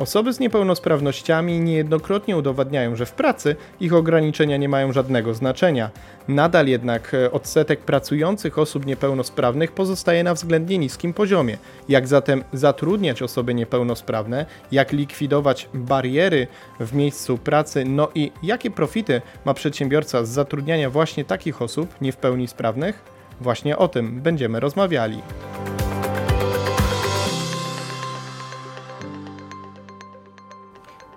Osoby 0.00 0.32
z 0.32 0.40
niepełnosprawnościami 0.40 1.60
niejednokrotnie 1.60 2.36
udowadniają, 2.36 2.96
że 2.96 3.06
w 3.06 3.12
pracy 3.12 3.56
ich 3.80 3.94
ograniczenia 3.94 4.56
nie 4.56 4.68
mają 4.68 4.92
żadnego 4.92 5.34
znaczenia. 5.34 5.90
Nadal 6.28 6.66
jednak 6.66 7.14
e, 7.14 7.32
odsetek 7.32 7.80
pracujących 7.80 8.58
osób 8.58 8.86
niepełnosprawnych 8.86 9.72
pozostaje 9.72 10.24
na 10.24 10.34
względnie 10.34 10.78
niskim 10.78 11.14
poziomie. 11.14 11.58
Jak 11.88 12.08
zatem 12.08 12.44
zatrudniać 12.52 13.22
osoby 13.22 13.54
niepełnosprawne, 13.54 14.46
jak 14.72 14.92
likwidować 14.92 15.68
bariery 15.74 16.46
w 16.80 16.94
miejscu 16.94 17.38
pracy, 17.38 17.84
no 17.84 18.08
i 18.14 18.32
jakie 18.42 18.70
profity 18.70 19.22
ma 19.44 19.54
przedsiębiorca 19.54 20.24
z 20.24 20.28
zatrudniania 20.28 20.90
właśnie 20.90 21.24
takich 21.24 21.62
osób 21.62 21.94
nie 22.00 22.12
w 22.12 22.16
pełni 22.16 22.48
sprawnych? 22.48 23.02
Właśnie 23.40 23.78
o 23.78 23.88
tym 23.88 24.20
będziemy 24.20 24.60
rozmawiali. 24.60 25.22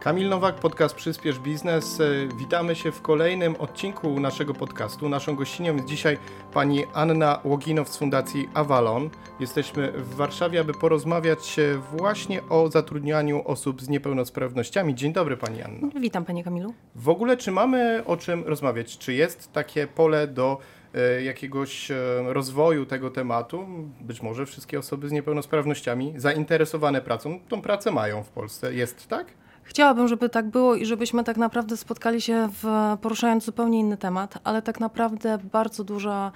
Kamil 0.04 0.30
Nowak, 0.30 0.56
podcast 0.56 0.96
Przyspiesz 0.96 1.40
Biznes. 1.40 2.00
E, 2.00 2.06
witamy 2.38 2.76
się 2.76 2.92
w 2.92 3.02
kolejnym 3.02 3.56
odcinku 3.56 4.20
naszego 4.20 4.54
podcastu. 4.54 5.10
Naszą 5.10 5.36
gościnią 5.36 5.76
jest 5.76 5.88
dzisiaj 5.88 6.18
pani 6.54 6.84
Anna 6.94 7.40
Łoginow 7.44 7.90
z 7.90 7.98
Fundacji 7.98 8.50
Avalon. 8.54 9.10
Jesteśmy 9.40 9.92
w 9.92 10.16
Warszawie, 10.16 10.60
aby 10.60 10.74
porozmawiać 10.74 11.56
właśnie 11.92 12.50
o 12.50 12.70
zatrudnianiu 12.70 13.48
osób 13.48 13.82
z 13.82 13.90
niepełnosprawnościami. 13.90 14.96
Dzień 14.96 15.14
dobry 15.14 15.38
pani 15.38 15.62
Anna. 15.62 15.88
Witam 16.00 16.26
panie 16.26 16.44
Kamilu. 16.44 16.74
W 16.96 17.10
ogóle 17.10 17.38
czy 17.38 17.52
mamy 17.52 18.04
o 18.06 18.18
czym 18.18 18.44
rozmawiać? 18.44 18.98
Czy 18.98 19.14
jest 19.14 19.52
takie 19.52 19.88
pole 19.88 20.28
do 20.28 20.58
e, 20.94 21.24
jakiegoś 21.24 21.92
e, 21.92 21.96
rozwoju 22.28 22.86
tego 22.86 23.10
tematu. 23.10 23.66
Być 24.02 24.22
może 24.22 24.46
wszystkie 24.46 24.80
osoby 24.80 25.10
z 25.10 25.12
niepełnosprawnościami 25.12 26.14
zainteresowane 26.18 27.02
pracą 27.02 27.40
tą 27.50 27.62
pracę 27.62 27.92
mają 27.92 28.24
w 28.24 28.30
Polsce. 28.30 28.74
Jest 28.74 29.08
tak? 29.08 29.43
Chciałabym, 29.64 30.08
żeby 30.08 30.30
tak 30.30 30.50
było 30.50 30.76
i 30.76 30.86
żebyśmy 30.86 31.24
tak 31.24 31.38
naprawdę 31.38 31.78
spotkali 31.78 32.22
się 32.22 32.50
w, 32.64 32.98
poruszając 33.02 33.46
zupełnie 33.46 33.80
inny 33.80 33.98
temat, 33.98 34.38
ale 34.44 34.62
tak 34.62 34.80
naprawdę 34.80 35.38
bardzo 35.52 35.84
duża 35.84 36.32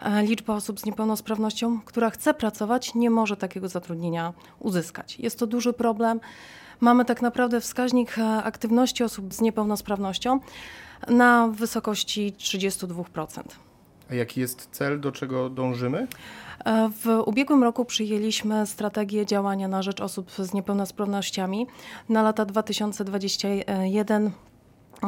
e, 0.00 0.22
liczba 0.22 0.54
osób 0.54 0.80
z 0.80 0.84
niepełnosprawnością, 0.84 1.80
która 1.84 2.10
chce 2.10 2.34
pracować, 2.34 2.94
nie 2.94 3.10
może 3.10 3.36
takiego 3.36 3.68
zatrudnienia 3.68 4.32
uzyskać. 4.58 5.18
Jest 5.18 5.38
to 5.38 5.46
duży 5.46 5.72
problem. 5.72 6.20
Mamy 6.80 7.04
tak 7.04 7.22
naprawdę 7.22 7.60
wskaźnik 7.60 8.18
e, 8.18 8.42
aktywności 8.42 9.04
osób 9.04 9.34
z 9.34 9.40
niepełnosprawnością 9.40 10.40
na 11.08 11.48
wysokości 11.48 12.32
32%. 12.38 13.42
A 14.10 14.14
jaki 14.14 14.40
jest 14.40 14.68
cel, 14.72 15.00
do 15.00 15.12
czego 15.12 15.50
dążymy? 15.50 16.06
E, 16.66 16.88
w 16.88 17.22
ubiegłym 17.26 17.62
roku 17.62 17.84
przyjęliśmy 17.84 18.66
strategię 18.66 19.26
działania 19.26 19.68
na 19.68 19.82
rzecz 19.82 20.00
osób 20.00 20.30
z 20.30 20.54
niepełnosprawnościami 20.54 21.66
na 22.08 22.22
lata 22.22 22.44
2021 22.44 24.30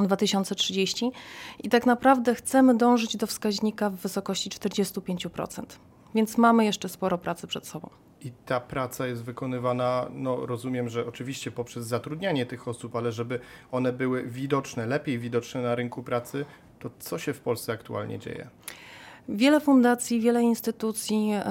2030 0.04 1.12
i 1.58 1.68
tak 1.68 1.86
naprawdę 1.86 2.34
chcemy 2.34 2.76
dążyć 2.76 3.16
do 3.16 3.26
wskaźnika 3.26 3.90
w 3.90 3.94
wysokości 3.94 4.50
45%. 4.50 5.62
Więc 6.14 6.38
mamy 6.38 6.64
jeszcze 6.64 6.88
sporo 6.88 7.18
pracy 7.18 7.46
przed 7.46 7.66
sobą. 7.66 7.90
I 8.20 8.32
ta 8.46 8.60
praca 8.60 9.06
jest 9.06 9.24
wykonywana, 9.24 10.06
no 10.10 10.46
rozumiem, 10.46 10.88
że 10.88 11.06
oczywiście 11.06 11.50
poprzez 11.50 11.86
zatrudnianie 11.86 12.46
tych 12.46 12.68
osób, 12.68 12.96
ale 12.96 13.12
żeby 13.12 13.40
one 13.72 13.92
były 13.92 14.22
widoczne, 14.22 14.86
lepiej 14.86 15.18
widoczne 15.18 15.62
na 15.62 15.74
rynku 15.74 16.02
pracy, 16.02 16.44
to 16.78 16.90
co 16.98 17.18
się 17.18 17.32
w 17.32 17.40
Polsce 17.40 17.72
aktualnie 17.72 18.18
dzieje? 18.18 18.48
Wiele 19.30 19.60
fundacji, 19.60 20.20
wiele 20.20 20.42
instytucji 20.42 21.30
e, 21.32 21.42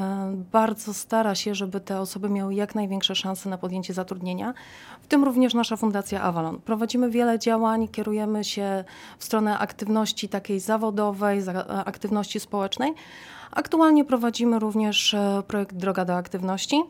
bardzo 0.52 0.94
stara 0.94 1.36
się, 1.36 1.56
żeby 1.56 1.80
te 1.80 2.00
osoby 2.00 2.30
miały 2.30 2.53
jak 2.53 2.75
największe 2.75 3.16
szanse 3.16 3.50
na 3.50 3.58
podjęcie 3.58 3.94
zatrudnienia, 3.94 4.53
w 5.02 5.08
tym 5.08 5.23
również 5.23 5.53
nasza 5.53 5.78
Fundacja 5.78 6.22
Avalon. 6.22 6.59
Prowadzimy 6.61 7.09
wiele 7.09 7.39
działań, 7.39 7.88
kierujemy 7.88 8.44
się 8.44 8.83
w 9.17 9.23
stronę 9.23 9.59
aktywności 9.59 10.30
takiej 10.30 10.59
zawodowej, 10.59 11.42
aktywności 11.86 12.39
społecznej. 12.39 12.94
Aktualnie 13.52 14.05
prowadzimy 14.05 14.59
również 14.59 15.14
e, 15.14 15.44
projekt 15.48 15.76
Droga 15.76 16.05
do 16.05 16.15
Aktywności 16.15 16.83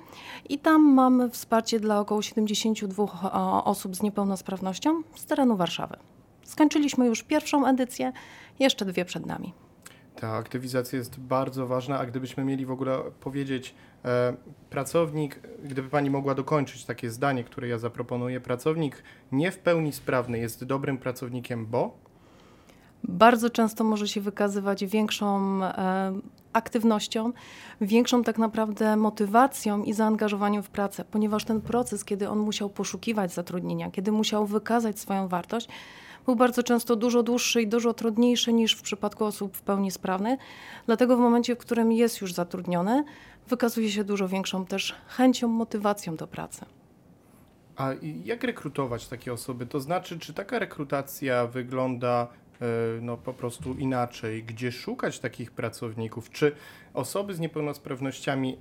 i 0.50 0.59
tam 0.59 0.81
mamy 0.81 1.30
wsparcie 1.30 1.80
dla 1.80 2.00
około 2.00 2.22
72 2.22 3.64
osób 3.64 3.96
z 3.96 4.02
niepełnosprawnością 4.02 5.02
z 5.16 5.25
terenu 5.25 5.58
Warszawy. 5.58 5.98
Skończyliśmy 6.44 7.06
już 7.06 7.24
pierwszą 7.24 7.66
edycję, 7.66 8.12
jeszcze 8.59 8.86
dwie 8.86 9.06
przed 9.06 9.25
nami. 9.25 9.67
Ta 10.22 10.34
aktywizacja 10.34 11.00
jest 11.00 11.20
bardzo 11.20 11.68
ważna, 11.68 12.00
a 12.00 12.06
gdybyśmy 12.06 12.44
mieli 12.44 12.66
w 12.66 12.72
ogóle 12.72 13.00
powiedzieć, 13.20 13.76
e, 14.06 14.34
pracownik, 14.70 15.40
gdyby 15.64 15.90
Pani 15.90 16.10
mogła 16.10 16.36
dokończyć 16.36 16.86
takie 16.86 17.12
zdanie, 17.12 17.44
które 17.44 17.68
ja 17.68 17.78
zaproponuję, 17.78 18.42
pracownik 18.42 19.04
nie 19.32 19.52
w 19.52 19.60
pełni 19.60 19.94
sprawny 19.94 20.40
jest 20.40 20.64
dobrym 20.64 20.98
pracownikiem, 20.98 21.66
bo? 21.66 21.98
Bardzo 23.04 23.50
często 23.50 23.84
może 23.84 24.08
się 24.08 24.22
wykazywać 24.22 24.86
większą 24.86 25.64
e, 25.64 26.14
aktywnością, 26.54 27.32
większą 27.82 28.24
tak 28.24 28.38
naprawdę 28.38 28.96
motywacją 28.96 29.84
i 29.84 29.94
zaangażowaniem 29.94 30.64
w 30.64 30.70
pracę, 30.70 31.06
ponieważ 31.12 31.46
ten 31.46 31.62
proces, 31.62 32.06
kiedy 32.06 32.30
on 32.30 32.40
musiał 32.40 32.70
poszukiwać 32.70 33.34
zatrudnienia, 33.34 33.92
kiedy 33.92 34.12
musiał 34.12 34.46
wykazać 34.46 35.00
swoją 35.00 35.28
wartość, 35.28 35.70
był 36.28 36.36
bardzo 36.36 36.64
często 36.64 36.96
dużo 36.96 37.24
dłuższy 37.24 37.62
i 37.62 37.68
dużo 37.68 37.94
trudniejszy 37.94 38.54
niż 38.54 38.74
w 38.74 38.82
przypadku 38.82 39.26
osób 39.26 39.58
w 39.58 39.62
pełni 39.62 39.92
sprawnych. 39.92 40.40
Dlatego 40.86 41.18
w 41.18 41.20
momencie, 41.20 41.56
w 41.56 41.58
którym 41.58 41.92
jest 41.92 42.22
już 42.22 42.34
zatrudniony, 42.34 43.04
wykazuje 43.48 43.92
się 43.92 44.04
dużo 44.04 44.28
większą 44.28 44.66
też 44.66 44.96
chęcią, 45.08 45.48
motywacją 45.48 46.16
do 46.16 46.28
pracy. 46.28 46.66
A 47.76 47.90
jak 48.26 48.44
rekrutować 48.44 49.08
takie 49.08 49.34
osoby? 49.34 49.66
To 49.66 49.80
znaczy, 49.80 50.20
czy 50.20 50.34
taka 50.34 50.60
rekrutacja 50.60 51.48
wygląda 51.48 52.28
no, 53.01 53.18
po 53.18 53.34
prostu 53.34 53.73
inaczej, 53.73 54.44
gdzie 54.44 54.72
szukać 54.72 55.19
takich 55.19 55.51
pracowników? 55.51 56.29
Czy 56.29 56.56
osoby 56.94 57.34
z 57.34 57.40
niepełnosprawnościami, 57.40 58.57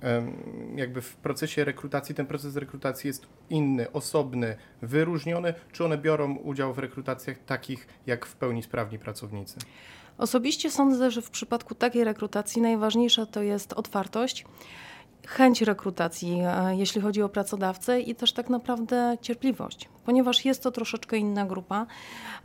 jakby 0.75 1.01
w 1.01 1.15
procesie 1.15 1.63
rekrutacji, 1.63 2.15
ten 2.15 2.25
proces 2.25 2.55
rekrutacji 2.55 3.07
jest 3.07 3.27
inny, 3.49 3.91
osobny, 3.91 4.55
wyróżniony, 4.81 5.53
czy 5.71 5.85
one 5.85 5.97
biorą 5.97 6.35
udział 6.35 6.73
w 6.73 6.79
rekrutacjach 6.79 7.37
takich 7.45 7.87
jak 8.07 8.25
w 8.25 8.35
pełni 8.35 8.63
sprawni 8.63 8.99
pracownicy? 8.99 9.59
Osobiście 10.17 10.71
sądzę, 10.71 11.11
że 11.11 11.21
w 11.21 11.29
przypadku 11.29 11.75
takiej 11.75 12.03
rekrutacji 12.03 12.61
najważniejsza 12.61 13.25
to 13.25 13.41
jest 13.41 13.73
otwartość 13.73 14.45
chęć 15.27 15.61
rekrutacji, 15.61 16.39
e, 16.41 16.75
jeśli 16.75 17.01
chodzi 17.01 17.21
o 17.21 17.29
pracodawcę 17.29 18.01
i 18.01 18.15
też 18.15 18.33
tak 18.33 18.49
naprawdę 18.49 19.17
cierpliwość, 19.21 19.89
ponieważ 20.05 20.45
jest 20.45 20.63
to 20.63 20.71
troszeczkę 20.71 21.17
inna 21.17 21.45
grupa, 21.45 21.85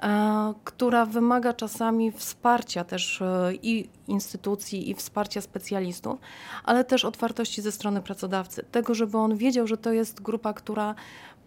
e, 0.03 0.55
która 0.65 1.07
wymaga 1.07 1.53
czasami 1.53 2.13
wsparcia 2.13 2.85
też 2.85 3.23
e, 3.23 3.55
i 3.63 3.89
instytucji, 4.09 4.91
i 4.91 4.95
wsparcia 4.95 5.41
specjalistów, 5.41 6.19
ale 6.65 6.85
też 6.85 7.05
otwartości 7.05 7.63
ze 7.63 7.73
strony 7.73 8.03
pracodawcy, 8.03 8.65
tego, 8.71 8.95
żeby 8.95 9.19
on 9.19 9.37
wiedział, 9.37 9.67
że 9.67 9.77
to 9.77 9.93
jest 9.93 10.23
grupa, 10.23 10.53
która 10.53 10.95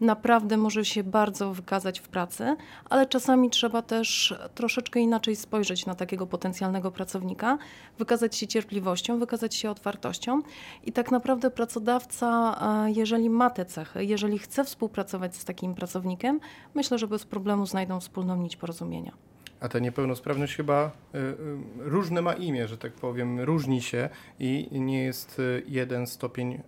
naprawdę 0.01 0.57
może 0.57 0.85
się 0.85 1.03
bardzo 1.03 1.53
wykazać 1.53 1.99
w 1.99 2.07
pracy, 2.07 2.55
ale 2.89 3.05
czasami 3.05 3.49
trzeba 3.49 3.81
też 3.81 4.35
troszeczkę 4.55 4.99
inaczej 4.99 5.35
spojrzeć 5.35 5.85
na 5.85 5.95
takiego 5.95 6.27
potencjalnego 6.27 6.91
pracownika, 6.91 7.57
wykazać 7.97 8.35
się 8.35 8.47
cierpliwością, 8.47 9.19
wykazać 9.19 9.55
się 9.55 9.69
otwartością 9.69 10.41
i 10.83 10.91
tak 10.91 11.11
naprawdę 11.11 11.51
pracodawca, 11.51 12.59
e, 12.85 12.91
jeżeli 12.91 13.29
ma 13.29 13.49
te 13.49 13.65
cechy, 13.65 14.05
jeżeli 14.05 14.39
chce 14.39 14.63
współpracować 14.63 15.35
z 15.35 15.45
takim 15.45 15.75
pracownikiem, 15.75 16.39
myślę, 16.75 16.97
że 16.97 17.07
bez 17.07 17.25
problemu 17.25 17.65
znajdą 17.65 17.99
wspólną 17.99 18.35
nić 18.35 18.55
porozumienia. 18.55 19.11
A 19.59 19.69
ta 19.69 19.79
niepełnosprawność 19.79 20.55
chyba 20.55 20.91
y, 21.15 21.17
y, 21.17 21.33
różne 21.77 22.21
ma 22.21 22.33
imię, 22.33 22.67
że 22.67 22.77
tak 22.77 22.93
powiem, 22.93 23.39
różni 23.39 23.81
się 23.81 24.09
i 24.39 24.67
nie 24.71 25.03
jest 25.03 25.41
jeden 25.67 26.07
stopień 26.07 26.53
y, 26.53 26.59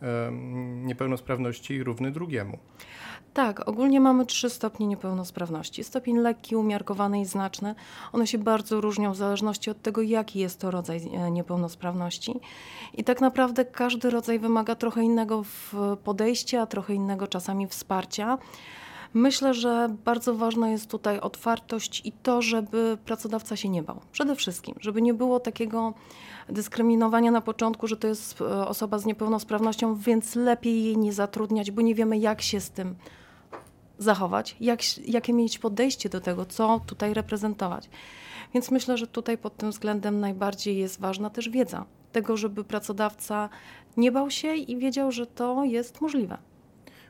niepełnosprawności 0.86 1.84
równy 1.84 2.12
drugiemu. 2.12 2.58
Tak, 3.38 3.70
ogólnie 3.70 4.00
mamy 4.00 4.26
trzy 4.26 4.50
stopnie 4.50 4.88
niepełnosprawności. 4.88 5.84
Stopień 5.84 6.18
lekki, 6.18 6.56
umiarkowany 6.56 7.22
i 7.22 7.26
znaczny. 7.26 7.76
One 8.14 8.28
się 8.28 8.38
bardzo 8.38 8.82
różnią 8.82 9.12
w 9.12 9.16
zależności 9.16 9.70
od 9.70 9.82
tego, 9.82 10.02
jaki 10.02 10.40
jest 10.40 10.60
to 10.60 10.72
rodzaj 10.72 10.98
e, 11.14 11.32
niepełnosprawności. 11.32 12.40
I 12.94 13.04
tak 13.04 13.22
naprawdę 13.22 13.66
każdy 13.66 14.10
rodzaj 14.10 14.40
wymaga 14.40 14.76
trochę 14.76 15.04
innego 15.04 15.44
podejścia, 16.04 16.66
trochę 16.66 16.94
innego 16.94 17.28
czasami 17.28 17.68
wsparcia. 17.68 18.38
Myślę, 19.14 19.54
że 19.54 19.96
bardzo 20.06 20.36
ważna 20.36 20.70
jest 20.70 20.90
tutaj 20.90 21.20
otwartość 21.20 22.02
i 22.06 22.12
to, 22.12 22.42
żeby 22.42 22.98
pracodawca 23.06 23.56
się 23.56 23.70
nie 23.70 23.84
bał. 23.84 24.00
Przede 24.12 24.36
wszystkim, 24.36 24.76
żeby 24.82 25.02
nie 25.02 25.14
było 25.14 25.40
takiego 25.40 25.94
dyskryminowania 26.50 27.32
na 27.32 27.42
początku, 27.42 27.88
że 27.88 27.98
to 27.98 28.08
jest 28.08 28.42
e, 28.42 28.68
osoba 28.68 29.00
z 29.00 29.06
niepełnosprawnością, 29.06 29.96
więc 29.96 30.36
lepiej 30.36 30.84
jej 30.84 30.98
nie 30.98 31.14
zatrudniać, 31.14 31.72
bo 31.72 31.82
nie 31.82 31.96
wiemy, 31.96 32.18
jak 32.18 32.42
się 32.42 32.60
z 32.60 32.72
tym 32.72 32.96
zachować, 34.00 34.56
jak, 34.60 34.80
jakie 35.08 35.34
mieć 35.34 35.60
podejście 35.60 36.10
do 36.10 36.22
tego, 36.22 36.46
co 36.46 36.82
tutaj 36.86 37.14
reprezentować. 37.14 37.90
Więc 38.54 38.72
myślę, 38.72 38.98
że 38.98 39.08
tutaj 39.08 39.38
pod 39.38 39.58
tym 39.58 39.72
względem 39.72 40.20
najbardziej 40.20 40.78
jest 40.78 41.00
ważna 41.00 41.30
też 41.30 41.50
wiedza 41.50 41.86
tego, 42.12 42.38
żeby 42.38 42.64
pracodawca 42.64 43.50
nie 43.98 44.12
bał 44.12 44.32
się 44.32 44.56
i 44.56 44.78
wiedział, 44.78 45.12
że 45.12 45.26
to 45.28 45.64
jest 45.64 46.02
możliwe. 46.02 46.38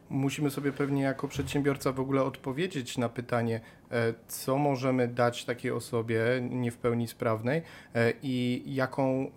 musimy 0.09 0.49
sobie 0.49 0.71
pewnie 0.71 1.01
jako 1.01 1.27
przedsiębiorca 1.27 1.91
w 1.91 1.99
ogóle 1.99 2.23
odpowiedzieć 2.23 2.97
na 2.97 3.09
pytanie, 3.09 3.61
e, 3.91 4.13
co 4.27 4.57
możemy 4.57 5.07
dać 5.07 5.45
takiej 5.45 5.71
osobie 5.71 6.19
nie 6.49 6.71
w 6.71 6.77
pełni 6.77 7.07
sprawnej 7.07 7.61
e, 7.95 8.13
i 8.23 8.63
jaką 8.65 9.31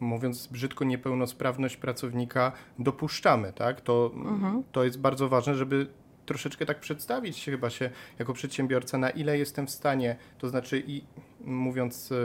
mówiąc 0.00 0.46
brzydko, 0.46 0.84
niepełnosprawność 0.84 1.76
pracownika 1.76 2.52
dopuszczamy, 2.78 3.52
tak? 3.52 3.80
To, 3.80 4.10
mhm. 4.14 4.62
to 4.72 4.84
jest 4.84 5.00
bardzo 5.00 5.28
ważne, 5.28 5.54
żeby 5.54 5.86
troszeczkę 6.26 6.66
tak 6.66 6.80
przedstawić 6.80 7.38
się 7.38 7.50
chyba 7.50 7.70
się 7.70 7.90
jako 8.18 8.32
przedsiębiorca, 8.32 8.98
na 8.98 9.10
ile 9.10 9.38
jestem 9.38 9.66
w 9.66 9.70
stanie, 9.70 10.16
to 10.38 10.48
znaczy 10.48 10.82
i 10.86 11.02
mówiąc 11.46 12.12
e, 12.12 12.16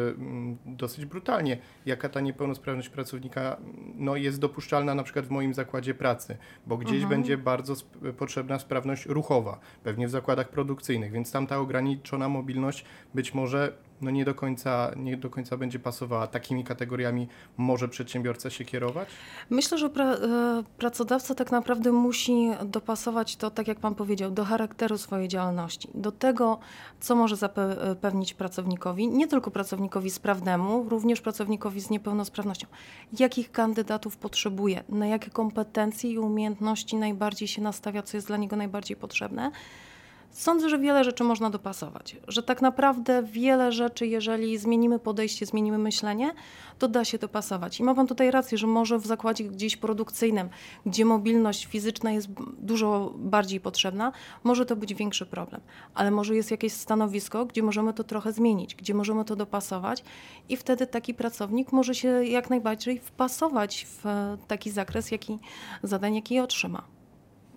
dosyć 0.65 1.05
brutalnie, 1.05 1.57
jaka 1.85 2.09
ta 2.09 2.19
niepełnosprawność 2.19 2.89
pracownika 2.89 3.57
no, 3.95 4.15
jest 4.15 4.39
dopuszczalna 4.39 4.95
na 4.95 5.03
przykład 5.03 5.25
w 5.25 5.29
moim 5.29 5.53
zakładzie 5.53 5.93
pracy, 5.93 6.37
bo 6.67 6.77
gdzieś 6.77 7.01
mhm. 7.03 7.09
będzie 7.09 7.37
bardzo 7.37 7.73
sp 7.81 7.89
potrzebna 8.17 8.59
sprawność 8.59 9.05
ruchowa, 9.05 9.59
pewnie 9.83 10.07
w 10.07 10.11
zakładach 10.11 10.49
produkcyjnych, 10.49 11.11
więc 11.11 11.31
tam 11.31 11.47
ta 11.47 11.57
ograniczona 11.57 12.29
mobilność 12.29 12.85
być 13.13 13.33
może 13.33 13.73
no 14.01 14.11
nie 14.11 14.25
do 14.25 14.35
końca, 14.35 14.91
nie 14.95 15.17
do 15.17 15.29
końca 15.29 15.57
będzie 15.57 15.79
pasowała. 15.79 16.27
Takimi 16.27 16.63
kategoriami 16.63 17.27
może 17.57 17.87
przedsiębiorca 17.87 18.49
się 18.49 18.65
kierować? 18.65 19.09
Myślę, 19.49 19.77
że 19.77 19.89
pra, 19.89 20.13
e, 20.13 20.63
pracodawca 20.77 21.35
tak 21.35 21.51
naprawdę 21.51 21.91
musi 21.91 22.49
dopasować 22.65 23.35
to, 23.35 23.51
tak 23.51 23.67
jak 23.67 23.79
Pan 23.79 23.95
powiedział, 23.95 24.31
do 24.31 24.45
charakteru 24.45 24.97
swojej 24.97 25.27
działalności, 25.27 25.89
do 25.93 26.11
tego, 26.11 26.59
co 26.99 27.15
może 27.15 27.35
zapewnić 27.35 28.33
pracownikowi, 28.33 29.07
nie 29.09 29.27
tylko 29.27 29.51
pracownikowi 29.51 30.09
sprawnemu, 30.09 30.89
również 30.89 31.21
pracownikowi 31.21 31.81
z 31.81 31.89
niepełnosprawnością. 31.89 32.67
Jakich 33.19 33.51
kandydatów 33.51 34.17
potrzebuje, 34.17 34.83
na 34.89 35.07
jakie 35.07 35.29
kompetencje 35.29 36.11
i 36.11 36.17
umiejętności 36.17 36.95
najbardziej 36.95 37.47
się 37.47 37.61
nastawia, 37.61 38.03
co 38.03 38.17
jest 38.17 38.27
dla 38.27 38.37
niego 38.37 38.55
najbardziej 38.55 38.97
potrzebne 38.97 39.51
Sądzę, 40.31 40.69
że 40.69 40.79
wiele 40.79 41.03
rzeczy 41.03 41.23
można 41.23 41.49
dopasować, 41.49 42.17
że 42.27 42.43
tak 42.43 42.61
naprawdę 42.61 43.23
wiele 43.23 43.71
rzeczy, 43.71 44.07
jeżeli 44.07 44.57
zmienimy 44.57 44.99
podejście, 44.99 45.45
zmienimy 45.45 45.77
myślenie, 45.77 46.31
to 46.79 46.87
da 46.87 47.05
się 47.05 47.17
dopasować. 47.17 47.79
I 47.79 47.83
ma 47.83 47.95
Pan 47.95 48.07
tutaj 48.07 48.31
rację, 48.31 48.57
że 48.57 48.67
może 48.67 48.99
w 48.99 49.05
zakładzie 49.05 49.43
gdzieś 49.43 49.77
produkcyjnym, 49.77 50.49
gdzie 50.85 51.05
mobilność 51.05 51.65
fizyczna 51.65 52.11
jest 52.11 52.27
dużo 52.57 53.13
bardziej 53.15 53.59
potrzebna, 53.59 54.11
może 54.43 54.65
to 54.65 54.75
być 54.75 54.93
większy 54.93 55.25
problem, 55.25 55.61
ale 55.93 56.11
może 56.11 56.35
jest 56.35 56.51
jakieś 56.51 56.73
stanowisko, 56.73 57.45
gdzie 57.45 57.63
możemy 57.63 57.93
to 57.93 58.03
trochę 58.03 58.33
zmienić, 58.33 58.75
gdzie 58.75 58.93
możemy 58.93 59.25
to 59.25 59.35
dopasować 59.35 60.03
i 60.49 60.57
wtedy 60.57 60.87
taki 60.87 61.13
pracownik 61.13 61.71
może 61.71 61.95
się 61.95 62.07
jak 62.25 62.49
najbardziej 62.49 62.99
wpasować 62.99 63.87
w 64.03 64.37
taki 64.47 64.71
zakres 64.71 65.11
jaki, 65.11 65.39
zadań, 65.83 66.15
jaki 66.15 66.39
otrzyma. 66.39 66.98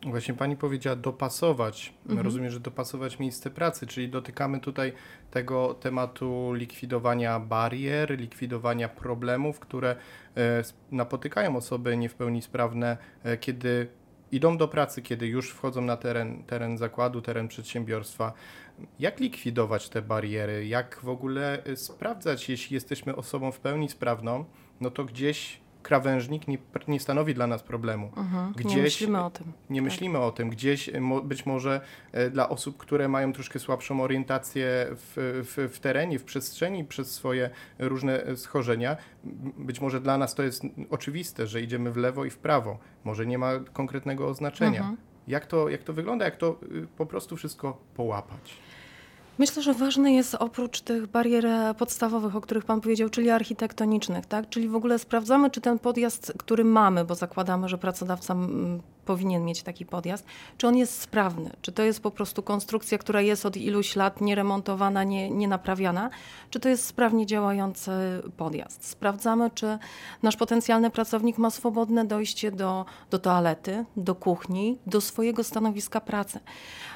Właśnie 0.06 0.34
pani 0.34 0.56
powiedziała 0.56 0.96
dopasować. 0.96 1.94
Mhm. 2.02 2.24
Rozumiem, 2.24 2.50
że 2.50 2.60
dopasować 2.60 3.18
miejsce 3.18 3.50
pracy, 3.50 3.86
czyli 3.86 4.08
dotykamy 4.08 4.60
tutaj 4.60 4.92
tego 5.30 5.74
tematu 5.74 6.52
likwidowania 6.52 7.40
barier, 7.40 8.18
likwidowania 8.18 8.88
problemów, 8.88 9.60
które 9.60 9.96
e, 10.36 10.62
napotykają 10.90 11.56
osoby 11.56 11.96
nie 11.96 12.08
w 12.08 12.14
pełni 12.14 12.42
sprawne, 12.42 12.96
e, 13.24 13.36
kiedy 13.36 13.88
idą 14.32 14.56
do 14.56 14.68
pracy, 14.68 15.02
kiedy 15.02 15.26
już 15.26 15.50
wchodzą 15.50 15.82
na 15.82 15.96
teren, 15.96 16.42
teren 16.44 16.78
zakładu, 16.78 17.22
teren 17.22 17.48
przedsiębiorstwa. 17.48 18.32
Jak 18.98 19.20
likwidować 19.20 19.88
te 19.88 20.02
bariery? 20.02 20.66
Jak 20.66 21.00
w 21.02 21.08
ogóle 21.08 21.64
e, 21.64 21.76
sprawdzać, 21.76 22.48
jeśli 22.48 22.74
jesteśmy 22.74 23.16
osobą 23.16 23.52
w 23.52 23.60
pełni 23.60 23.88
sprawną, 23.88 24.44
no 24.80 24.90
to 24.90 25.04
gdzieś 25.04 25.61
krawężnik 25.82 26.48
nie, 26.48 26.58
nie 26.88 27.00
stanowi 27.00 27.34
dla 27.34 27.46
nas 27.46 27.62
problemu. 27.62 28.10
Mhm, 28.16 28.52
gdzieś, 28.52 28.76
nie 28.76 28.82
myślimy 28.82 29.24
o 29.24 29.30
tym. 29.30 29.52
Nie 29.70 29.80
tak. 29.80 29.84
myślimy 29.84 30.18
o 30.18 30.32
tym. 30.32 30.50
Gdzieś 30.50 30.90
być 31.24 31.46
może 31.46 31.80
e, 32.12 32.30
dla 32.30 32.48
osób, 32.48 32.76
które 32.76 33.08
mają 33.08 33.32
troszkę 33.32 33.58
słabszą 33.58 34.00
orientację 34.00 34.86
w, 34.90 35.42
w, 35.44 35.74
w 35.74 35.78
terenie, 35.78 36.18
w 36.18 36.24
przestrzeni 36.24 36.84
przez 36.84 37.12
swoje 37.12 37.50
różne 37.78 38.36
schorzenia, 38.36 38.96
być 39.58 39.80
może 39.80 40.00
dla 40.00 40.18
nas 40.18 40.34
to 40.34 40.42
jest 40.42 40.62
oczywiste, 40.90 41.46
że 41.46 41.60
idziemy 41.60 41.92
w 41.92 41.96
lewo 41.96 42.24
i 42.24 42.30
w 42.30 42.38
prawo. 42.38 42.78
Może 43.04 43.26
nie 43.26 43.38
ma 43.38 43.52
konkretnego 43.72 44.28
oznaczenia. 44.28 44.80
Mhm. 44.80 44.96
Jak, 45.28 45.46
to, 45.46 45.68
jak 45.68 45.82
to 45.82 45.92
wygląda, 45.92 46.24
jak 46.24 46.36
to 46.36 46.58
y, 46.62 46.86
po 46.96 47.06
prostu 47.06 47.36
wszystko 47.36 47.78
połapać? 47.94 48.56
Myślę, 49.38 49.62
że 49.62 49.74
ważne 49.74 50.12
jest 50.12 50.34
oprócz 50.34 50.80
tych 50.80 51.06
barier 51.06 51.46
podstawowych, 51.78 52.36
o 52.36 52.40
których 52.40 52.64
Pan 52.64 52.80
powiedział, 52.80 53.08
czyli 53.08 53.30
architektonicznych, 53.30 54.26
tak? 54.26 54.48
Czyli 54.48 54.68
w 54.68 54.76
ogóle 54.76 54.98
sprawdzamy, 54.98 55.50
czy 55.50 55.60
ten 55.60 55.78
podjazd, 55.78 56.32
który 56.38 56.64
mamy, 56.64 57.04
bo 57.04 57.14
zakładamy, 57.14 57.68
że 57.68 57.78
pracodawca 57.78 58.36
powinien 59.04 59.44
mieć 59.44 59.62
taki 59.62 59.86
podjazd, 59.86 60.24
czy 60.58 60.68
on 60.68 60.76
jest 60.76 61.00
sprawny, 61.00 61.50
czy 61.62 61.72
to 61.72 61.82
jest 61.82 62.00
po 62.00 62.10
prostu 62.10 62.42
konstrukcja, 62.42 62.98
która 62.98 63.20
jest 63.20 63.46
od 63.46 63.56
iluś 63.56 63.96
lat 63.96 64.20
nieremontowana, 64.20 65.04
nie, 65.04 65.30
nie 65.30 65.48
naprawiana, 65.48 66.10
czy 66.50 66.60
to 66.60 66.68
jest 66.68 66.86
sprawnie 66.86 67.26
działający 67.26 67.90
podjazd. 68.36 68.84
Sprawdzamy, 68.84 69.50
czy 69.54 69.78
nasz 70.22 70.36
potencjalny 70.36 70.90
pracownik 70.90 71.38
ma 71.38 71.50
swobodne 71.50 72.04
dojście 72.04 72.50
do, 72.50 72.84
do 73.10 73.18
toalety, 73.18 73.84
do 73.96 74.14
kuchni, 74.14 74.78
do 74.86 75.00
swojego 75.00 75.44
stanowiska 75.44 76.00
pracy. 76.00 76.40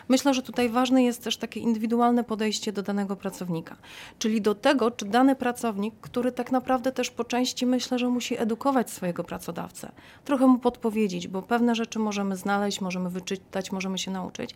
Myślę, 0.08 0.34
że 0.34 0.42
tutaj 0.42 0.68
ważne 0.68 1.04
jest 1.04 1.24
też 1.24 1.36
takie 1.36 1.60
indywidualne 1.60 2.24
podejście 2.24 2.72
do 2.72 2.82
danego 2.82 3.16
pracownika, 3.16 3.76
czyli 4.18 4.40
do 4.40 4.54
tego, 4.54 4.90
czy 4.90 5.04
dany 5.04 5.36
pracownik, 5.36 5.94
który 6.00 6.32
tak 6.32 6.52
naprawdę 6.52 6.92
też 6.92 7.10
po 7.10 7.24
części 7.24 7.66
myślę, 7.66 7.98
że 7.98 8.08
musi 8.08 8.40
edukować 8.40 8.90
swojego 8.90 9.24
pracodawcę, 9.24 9.92
trochę 10.24 10.46
mu 10.46 10.58
podpowiedzieć, 10.58 11.28
bo 11.28 11.42
pewne 11.42 11.74
rzeczy 11.74 11.98
możemy 11.98 12.36
znaleźć, 12.36 12.80
możemy 12.80 13.10
wyczytać, 13.10 13.72
możemy 13.72 13.98
się 13.98 14.10
nauczyć, 14.10 14.54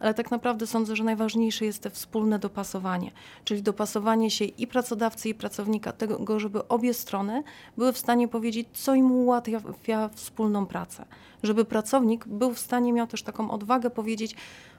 ale 0.00 0.14
tak 0.14 0.30
naprawdę 0.30 0.66
sądzę, 0.66 0.96
że 0.96 1.04
najważniejsze 1.04 1.64
jest 1.64 1.82
to 1.82 1.90
wspólne 1.90 2.38
dopasowanie, 2.38 3.10
czyli 3.44 3.62
dopasowanie 3.62 4.30
się 4.30 4.44
i 4.44 4.66
pracodawcy, 4.66 5.28
i 5.28 5.34
pracownika, 5.34 5.92
tego, 5.92 6.40
żeby 6.40 6.68
obie 6.68 6.94
strony 6.94 7.42
były 7.76 7.92
w 7.92 7.98
stanie 7.98 8.28
powiedzieć, 8.28 8.68
co 8.72 8.94
im 8.94 9.12
ułatwia 9.12 10.08
wspólną 10.08 10.66
pracę, 10.66 11.04
żeby 11.42 11.64
pracownik 11.64 12.26
był 12.26 12.54
w 12.54 12.58
stanie, 12.58 12.92
miał 12.92 13.06
też 13.06 13.22
taką 13.22 13.50
odwagę 13.50 13.90
powiedzieć, 13.90 14.34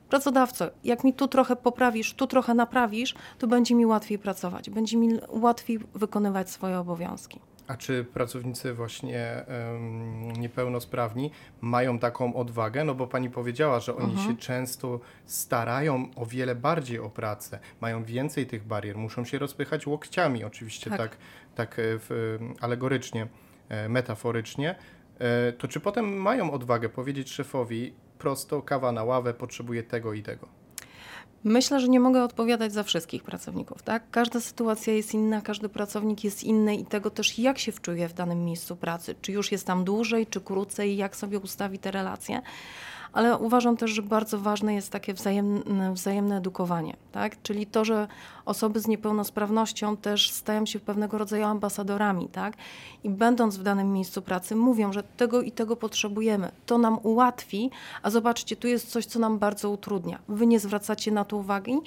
pracodawco, 0.09 0.65
jak 0.83 1.03
mi 1.03 1.13
tu 1.13 1.27
trochę 1.27 1.55
poprawisz, 1.55 2.13
tu 2.13 2.27
trochę 2.27 2.53
naprawisz, 2.53 3.15
to 3.37 3.47
będzie 3.47 3.75
mi 3.75 3.85
łatwiej 3.85 4.19
pracować, 4.19 4.69
będzie 4.69 4.97
mi 4.97 5.19
łatwiej 5.29 5.79
wykonywać 5.95 6.49
swoje 6.49 6.79
obowiązki. 6.79 7.39
A 7.69 7.77
czy 7.77 8.03
pracownicy 8.03 8.73
właśnie 8.73 9.45
um, 9.71 10.31
niepełnosprawni 10.31 11.31
mają 11.61 11.99
taką 11.99 12.35
odwagę? 12.35 12.83
No 12.83 12.95
bo 12.95 13.07
pani 13.07 13.29
powiedziała, 13.29 13.79
że 13.79 13.95
oni 13.95 14.11
mhm. 14.11 14.29
się 14.29 14.37
często 14.37 14.99
starają 15.25 16.09
o 16.15 16.25
wiele 16.25 16.55
bardziej 16.55 16.99
o 16.99 17.09
pracę, 17.09 17.59
mają 17.81 18.03
więcej 18.03 18.47
tych 18.47 18.63
barier, 18.63 18.97
muszą 18.97 19.25
się 19.25 19.39
rozpychać 19.39 19.87
łokciami, 19.87 20.43
oczywiście 20.43 20.89
tak, 20.89 20.99
tak, 20.99 21.17
tak 21.55 21.79
e, 21.79 21.83
w, 21.85 22.37
alegorycznie, 22.61 23.27
e, 23.69 23.89
metaforycznie. 23.89 24.75
E, 25.19 25.53
to 25.53 25.67
czy 25.67 25.79
potem 25.79 26.21
mają 26.21 26.51
odwagę 26.51 26.89
powiedzieć 26.89 27.31
szefowi 27.31 27.93
prosto, 28.19 28.61
kawa 28.61 28.91
na 28.91 29.03
ławę, 29.03 29.33
potrzebuję 29.33 29.83
tego 29.83 30.13
i 30.13 30.23
tego? 30.23 30.47
Myślę, 31.43 31.79
że 31.79 31.87
nie 31.87 31.99
mogę 31.99 32.23
odpowiadać 32.23 32.73
za 32.73 32.83
wszystkich 32.83 33.23
pracowników. 33.23 33.83
Tak? 33.83 34.03
Każda 34.11 34.39
sytuacja 34.39 34.93
jest 34.93 35.13
inna, 35.13 35.41
każdy 35.41 35.69
pracownik 35.69 36.23
jest 36.23 36.43
inny 36.43 36.75
i 36.75 36.85
tego 36.85 37.09
też, 37.09 37.39
jak 37.39 37.59
się 37.59 37.71
wczuje 37.71 38.09
w 38.09 38.13
danym 38.13 38.45
miejscu 38.45 38.75
pracy. 38.75 39.15
Czy 39.21 39.31
już 39.31 39.51
jest 39.51 39.67
tam 39.67 39.83
dłużej, 39.83 40.27
czy 40.27 40.41
krócej, 40.41 40.97
jak 40.97 41.15
sobie 41.15 41.39
ustawi 41.39 41.79
te 41.79 41.91
relacje 41.91 42.41
ale 43.13 43.37
uważam 43.37 43.77
też, 43.77 43.91
że 43.91 44.01
bardzo 44.01 44.39
ważne 44.39 44.73
jest 44.73 44.89
takie 44.89 45.13
wzajemne, 45.13 45.93
wzajemne 45.93 46.37
edukowanie, 46.37 46.95
tak? 47.11 47.41
czyli 47.41 47.65
to, 47.65 47.85
że 47.85 48.07
osoby 48.45 48.79
z 48.79 48.87
niepełnosprawnością 48.87 49.97
też 49.97 50.31
stają 50.31 50.65
się 50.65 50.79
pewnego 50.79 51.17
rodzaju 51.17 51.43
ambasadorami 51.43 52.27
tak? 52.27 52.53
i 53.03 53.09
będąc 53.09 53.57
w 53.57 53.63
danym 53.63 53.93
miejscu 53.93 54.21
pracy 54.21 54.55
mówią, 54.55 54.93
że 54.93 55.03
tego 55.03 55.41
i 55.41 55.51
tego 55.51 55.75
potrzebujemy, 55.75 56.51
to 56.65 56.77
nam 56.77 56.99
ułatwi, 57.03 57.71
a 58.03 58.09
zobaczcie, 58.09 58.55
tu 58.55 58.67
jest 58.67 58.91
coś, 58.91 59.05
co 59.05 59.19
nam 59.19 59.39
bardzo 59.39 59.69
utrudnia. 59.69 60.19
Wy 60.27 60.47
nie 60.47 60.59
zwracacie 60.59 61.11
na 61.11 61.25
to 61.25 61.37
uwagi, 61.37 61.77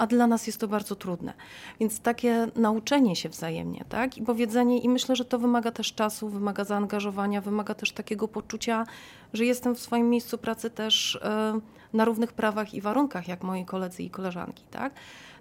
a 0.00 0.06
dla 0.06 0.26
nas 0.26 0.46
jest 0.46 0.60
to 0.60 0.68
bardzo 0.68 0.96
trudne. 0.96 1.32
Więc 1.80 2.00
takie 2.00 2.48
nauczenie 2.56 3.16
się 3.16 3.28
wzajemnie, 3.28 3.84
tak? 3.88 4.18
I 4.18 4.22
powiedzenie, 4.22 4.78
i 4.78 4.88
myślę, 4.88 5.16
że 5.16 5.24
to 5.24 5.38
wymaga 5.38 5.70
też 5.70 5.94
czasu, 5.94 6.28
wymaga 6.28 6.64
zaangażowania, 6.64 7.40
wymaga 7.40 7.74
też 7.74 7.92
takiego 7.92 8.28
poczucia, 8.28 8.86
że 9.32 9.44
jestem 9.44 9.74
w 9.74 9.80
swoim 9.80 10.10
miejscu 10.10 10.38
pracy 10.38 10.70
też 10.70 11.16
e, 11.22 11.60
na 11.92 12.04
równych 12.04 12.32
prawach 12.32 12.74
i 12.74 12.80
warunkach, 12.80 13.28
jak 13.28 13.42
moi 13.42 13.64
koledzy 13.64 14.02
i 14.02 14.10
koleżanki, 14.10 14.64
tak? 14.70 14.92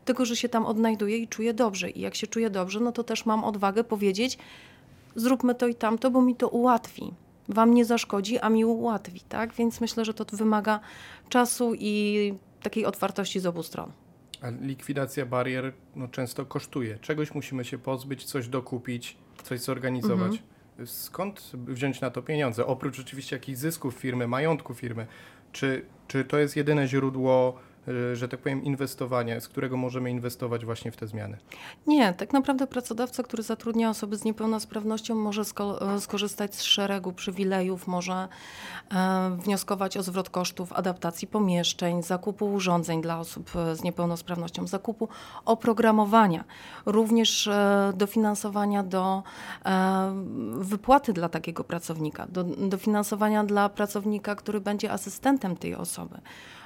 Tylko, 0.05 0.25
że 0.25 0.35
się 0.35 0.49
tam 0.49 0.65
odnajduję 0.65 1.17
i 1.17 1.27
czuję 1.27 1.53
dobrze. 1.53 1.89
I 1.89 2.01
jak 2.01 2.15
się 2.15 2.27
czuję 2.27 2.49
dobrze, 2.49 2.79
no 2.79 2.91
to 2.91 3.03
też 3.03 3.25
mam 3.25 3.43
odwagę 3.43 3.83
powiedzieć, 3.83 4.37
zróbmy 5.15 5.55
to 5.55 5.67
i 5.67 5.75
tamto, 5.75 6.11
bo 6.11 6.21
mi 6.21 6.35
to 6.35 6.47
ułatwi. 6.47 7.13
Wam 7.49 7.73
nie 7.73 7.85
zaszkodzi, 7.85 8.39
a 8.39 8.49
mi 8.49 8.65
ułatwi, 8.65 9.21
tak? 9.29 9.53
Więc 9.53 9.81
myślę, 9.81 10.05
że 10.05 10.13
to 10.13 10.25
wymaga 10.37 10.79
czasu 11.29 11.73
i 11.79 12.33
takiej 12.63 12.85
otwartości 12.85 13.39
z 13.39 13.45
obu 13.45 13.63
stron. 13.63 13.91
A 14.41 14.49
likwidacja 14.49 15.25
barier 15.25 15.73
no, 15.95 16.07
często 16.07 16.45
kosztuje. 16.45 16.97
Czegoś 17.01 17.33
musimy 17.33 17.65
się 17.65 17.77
pozbyć, 17.77 18.23
coś 18.23 18.47
dokupić, 18.47 19.17
coś 19.43 19.59
zorganizować. 19.59 20.31
Mhm. 20.31 20.58
Skąd 20.85 21.51
wziąć 21.53 22.01
na 22.01 22.09
to 22.09 22.21
pieniądze? 22.21 22.65
Oprócz 22.65 22.99
oczywiście 22.99 23.35
jakichś 23.35 23.59
zysków 23.59 23.93
firmy, 23.93 24.27
majątku 24.27 24.73
firmy, 24.73 25.07
Czy, 25.51 25.85
czy 26.07 26.25
to 26.25 26.37
jest 26.37 26.55
jedyne 26.55 26.87
źródło 26.87 27.59
że 28.13 28.27
tak 28.27 28.39
powiem, 28.39 28.63
inwestowania, 28.63 29.39
z 29.39 29.47
którego 29.47 29.77
możemy 29.77 30.11
inwestować 30.11 30.65
właśnie 30.65 30.91
w 30.91 30.97
te 30.97 31.07
zmiany? 31.07 31.37
Nie, 31.87 32.13
tak 32.13 32.33
naprawdę 32.33 32.67
pracodawca, 32.67 33.23
który 33.23 33.43
zatrudnia 33.43 33.89
osoby 33.89 34.17
z 34.17 34.23
niepełnosprawnością, 34.23 35.15
może 35.15 35.41
e, 35.41 35.99
skorzystać 35.99 36.55
z 36.55 36.61
szeregu 36.61 37.11
przywilejów, 37.11 37.87
może 37.87 38.27
e, 38.91 39.37
wnioskować 39.43 39.97
o 39.97 40.03
zwrot 40.03 40.29
kosztów 40.29 40.73
adaptacji 40.73 41.27
pomieszczeń, 41.27 42.03
zakupu 42.03 42.53
urządzeń 42.53 43.01
dla 43.01 43.19
osób 43.19 43.51
e, 43.55 43.75
z 43.75 43.83
niepełnosprawnością, 43.83 44.67
zakupu 44.67 45.09
oprogramowania, 45.45 46.43
również 46.85 47.49
dofinansowania 47.93 48.83
do 48.83 49.23
wypłaty 50.51 51.13
dla 51.13 51.29
takiego 51.29 51.63
pracownika, 51.63 52.27
do, 52.29 52.43
dofinansowania 52.43 53.43
dla 53.43 53.69
pracownika, 53.69 54.35
który 54.35 54.61
będzie 54.61 54.91
asystentem 54.91 55.55
tej 55.55 55.75
osoby 55.75 56.21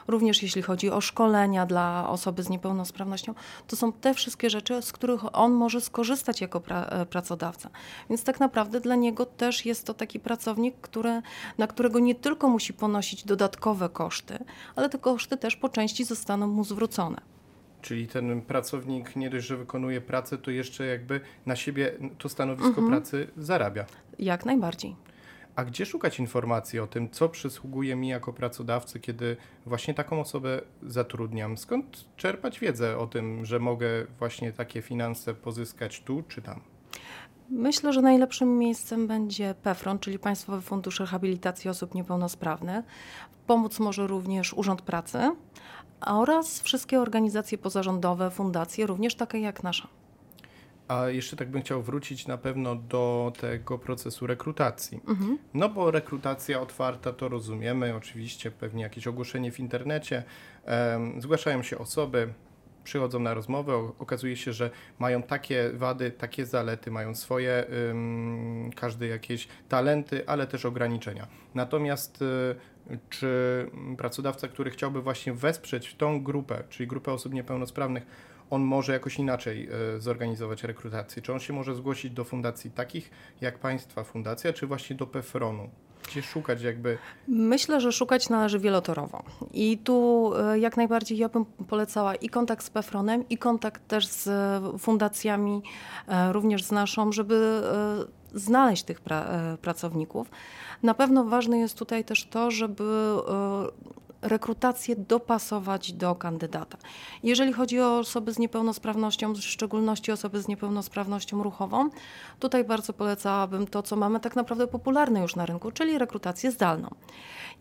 również 0.08 0.44
jeśli 0.44 0.62
chodzi 0.62 0.90
o 0.90 1.02
szkolenia 1.02 1.66
dla 1.66 2.10
osoby 2.10 2.44
z 2.44 2.50
niepełnosprawnością, 2.50 3.34
to 3.68 3.76
są 3.76 3.92
te 3.92 4.14
wszystkie 4.14 4.50
rzeczy, 4.50 4.82
z 4.82 4.92
których 4.92 5.36
on 5.36 5.52
może 5.52 5.82
skorzystać 5.82 6.42
jako 6.42 6.60
pra 6.60 6.86
e, 6.86 7.06
pracodawca. 7.06 7.70
Więc 8.10 8.24
tak 8.24 8.40
naprawdę 8.40 8.80
dla 8.80 8.96
niego 8.96 9.26
też 9.26 9.66
jest 9.66 9.86
to 9.86 9.94
taki 9.94 10.20
pracownik, 10.20 10.76
który, 10.82 11.22
na 11.58 11.68
którego 11.68 12.00
nie 12.00 12.16
tylko 12.16 12.50
musi 12.50 12.74
ponosić 12.74 13.24
dodatkowe 13.24 13.90
koszty, 13.90 14.40
ale 14.76 14.90
te 14.90 14.98
koszty 14.98 15.38
też 15.38 15.56
po 15.56 15.70
części 15.70 16.06
zostaną 16.06 16.48
mu 16.48 16.64
zwrócone. 16.64 17.22
Czyli 17.82 18.08
ten 18.08 18.42
pracownik 18.42 19.16
nie 19.16 19.30
dość, 19.30 19.48
że 19.48 19.58
wykonuje 19.58 20.02
pracę, 20.02 20.38
to 20.38 20.52
jeszcze 20.52 20.86
jakby 20.86 21.22
na 21.46 21.56
siebie 21.56 21.92
to 22.18 22.30
stanowisko 22.30 22.68
mhm. 22.68 22.88
pracy 22.88 23.28
zarabia. 23.38 23.86
Jak 24.20 24.46
najbardziej. 24.46 24.96
A 25.56 25.66
gdzie 25.66 25.86
szukać 25.86 26.20
informacji 26.20 26.80
o 26.80 26.88
tym, 26.88 27.10
co 27.10 27.30
przysługuje 27.30 27.96
mi 27.96 28.08
jako 28.08 28.34
pracodawcy, 28.34 29.00
kiedy 29.00 29.38
właśnie 29.66 29.94
taką 29.94 30.22
osobę 30.22 30.62
zatrudniam? 30.84 31.58
Skąd 31.58 32.06
czerpać 32.18 32.60
wiedzę 32.60 32.98
o 32.98 33.08
tym, 33.08 33.46
że 33.46 33.60
mogę 33.60 33.88
właśnie 34.20 34.52
takie 34.52 34.82
finanse 34.82 35.34
pozyskać 35.34 36.02
tu 36.02 36.24
czy 36.28 36.42
tam? 36.42 36.62
Myślę, 37.50 37.94
że 37.94 38.02
najlepszym 38.02 38.58
miejscem 38.58 39.08
będzie 39.08 39.56
PEFRON, 39.64 40.00
czyli 40.00 40.20
Państwowy 40.20 40.62
Fundusz 40.62 41.00
Rehabilitacji 41.00 41.70
Osób 41.70 41.96
Niepełnosprawnych. 41.96 42.86
Pomóc 43.48 43.80
może 43.80 44.08
również 44.08 44.54
Urząd 44.54 44.82
Pracy 44.82 45.32
oraz 46.06 46.62
wszystkie 46.62 47.00
organizacje 47.00 47.58
pozarządowe, 47.58 48.32
fundacje, 48.32 48.88
również 48.88 49.16
takie 49.16 49.40
jak 49.40 49.64
nasza. 49.64 49.88
A 50.88 51.10
jeszcze 51.10 51.36
tak 51.36 51.50
bym 51.50 51.62
chciał 51.62 51.84
wrócić 51.84 52.28
na 52.28 52.38
pewno 52.38 52.76
do 52.76 53.34
tego 53.40 53.78
procesu 53.78 54.28
rekrutacji. 54.28 55.00
Mhm. 55.08 55.38
No 55.54 55.70
bo 55.70 55.92
rekrutacja 55.92 56.62
otwarta 56.62 57.14
to 57.14 57.30
rozumiemy, 57.30 57.96
oczywiście 57.96 58.52
pewnie 58.52 58.84
jakieś 58.84 59.08
ogłoszenie 59.08 59.52
w 59.52 59.60
internecie, 59.60 60.24
um, 60.94 61.22
zgłaszają 61.22 61.64
się 61.64 61.78
osoby, 61.78 62.34
przychodzą 62.84 63.20
na 63.20 63.34
rozmowę, 63.34 63.92
okazuje 64.00 64.36
się, 64.36 64.54
że 64.54 64.70
mają 65.00 65.24
takie 65.24 65.72
wady, 65.74 66.12
takie 66.12 66.46
zalety, 66.46 66.92
mają 66.92 67.16
swoje, 67.16 67.66
um, 67.88 68.72
każdy 68.76 69.08
jakieś 69.08 69.48
talenty, 69.70 70.28
ale 70.28 70.48
też 70.48 70.66
ograniczenia. 70.66 71.28
Natomiast 71.56 72.22
y, 72.22 72.56
czy 73.10 73.28
pracodawca, 73.98 74.48
który 74.48 74.72
chciałby 74.72 75.02
właśnie 75.02 75.34
wesprzeć 75.34 75.96
tą 75.96 76.24
grupę, 76.24 76.64
czyli 76.70 76.88
grupę 76.88 77.12
osób 77.12 77.34
niepełnosprawnych, 77.34 78.06
on 78.54 78.62
może 78.62 78.94
jakoś 78.94 79.20
inaczej 79.20 79.70
e, 79.96 80.00
zorganizować 80.00 80.64
rekrutację? 80.64 81.22
Czy 81.22 81.34
on 81.34 81.40
się 81.40 81.54
może 81.54 81.76
zgłosić 81.76 82.12
do 82.12 82.24
fundacji 82.24 82.72
takich 82.72 83.12
jak 83.42 83.60
Państwa 83.60 84.04
fundacja, 84.04 84.54
czy 84.54 84.68
właśnie 84.68 84.96
do 84.96 85.08
PFRON-u? 85.08 85.70
Gdzie 86.08 86.22
szukać 86.22 86.62
jakby? 86.62 86.98
Myślę, 87.28 87.82
że 87.82 87.92
szukać 87.92 88.30
należy 88.30 88.60
wielotorowo. 88.60 89.24
I 89.54 89.78
tu 89.78 90.32
e, 90.36 90.60
jak 90.60 90.78
najbardziej 90.78 91.18
ja 91.18 91.30
bym 91.30 91.46
polecała 91.46 92.16
i 92.16 92.30
kontakt 92.30 92.66
z 92.66 92.70
PFRON-em, 92.70 93.30
i 93.30 93.38
kontakt 93.38 93.88
też 93.88 94.08
z 94.08 94.30
fundacjami, 94.82 95.62
e, 96.08 96.34
również 96.34 96.64
z 96.64 96.72
naszą, 96.72 97.12
żeby 97.12 97.62
znaleźć 98.34 98.84
tych 98.84 99.02
pra 99.02 99.28
pracowników. 99.62 100.32
Na 100.84 100.94
pewno 100.94 101.24
ważne 101.26 101.60
jest 101.60 101.78
tutaj 101.78 102.04
też 102.04 102.26
to, 102.26 102.52
żeby 102.52 102.84
rekrutację 104.24 104.96
dopasować 104.96 105.94
do 105.94 106.16
kandydata. 106.16 106.78
Jeżeli 107.24 107.54
chodzi 107.54 107.80
o 107.80 107.98
osoby 107.98 108.34
z 108.34 108.40
niepełnosprawnością, 108.40 109.34
w 109.34 109.42
szczególności 109.42 110.12
osoby 110.12 110.42
z 110.42 110.48
niepełnosprawnością 110.48 111.44
ruchową, 111.44 111.90
tutaj 112.40 112.64
bardzo 112.64 112.94
polecałabym 112.94 113.68
to, 113.68 113.84
co 113.84 113.96
mamy 113.96 114.20
tak 114.20 114.36
naprawdę 114.36 114.68
popularne 114.68 115.20
już 115.20 115.36
na 115.36 115.46
rynku, 115.46 115.72
czyli 115.72 115.98
rekrutację 115.98 116.52
zdalną. 116.52 116.90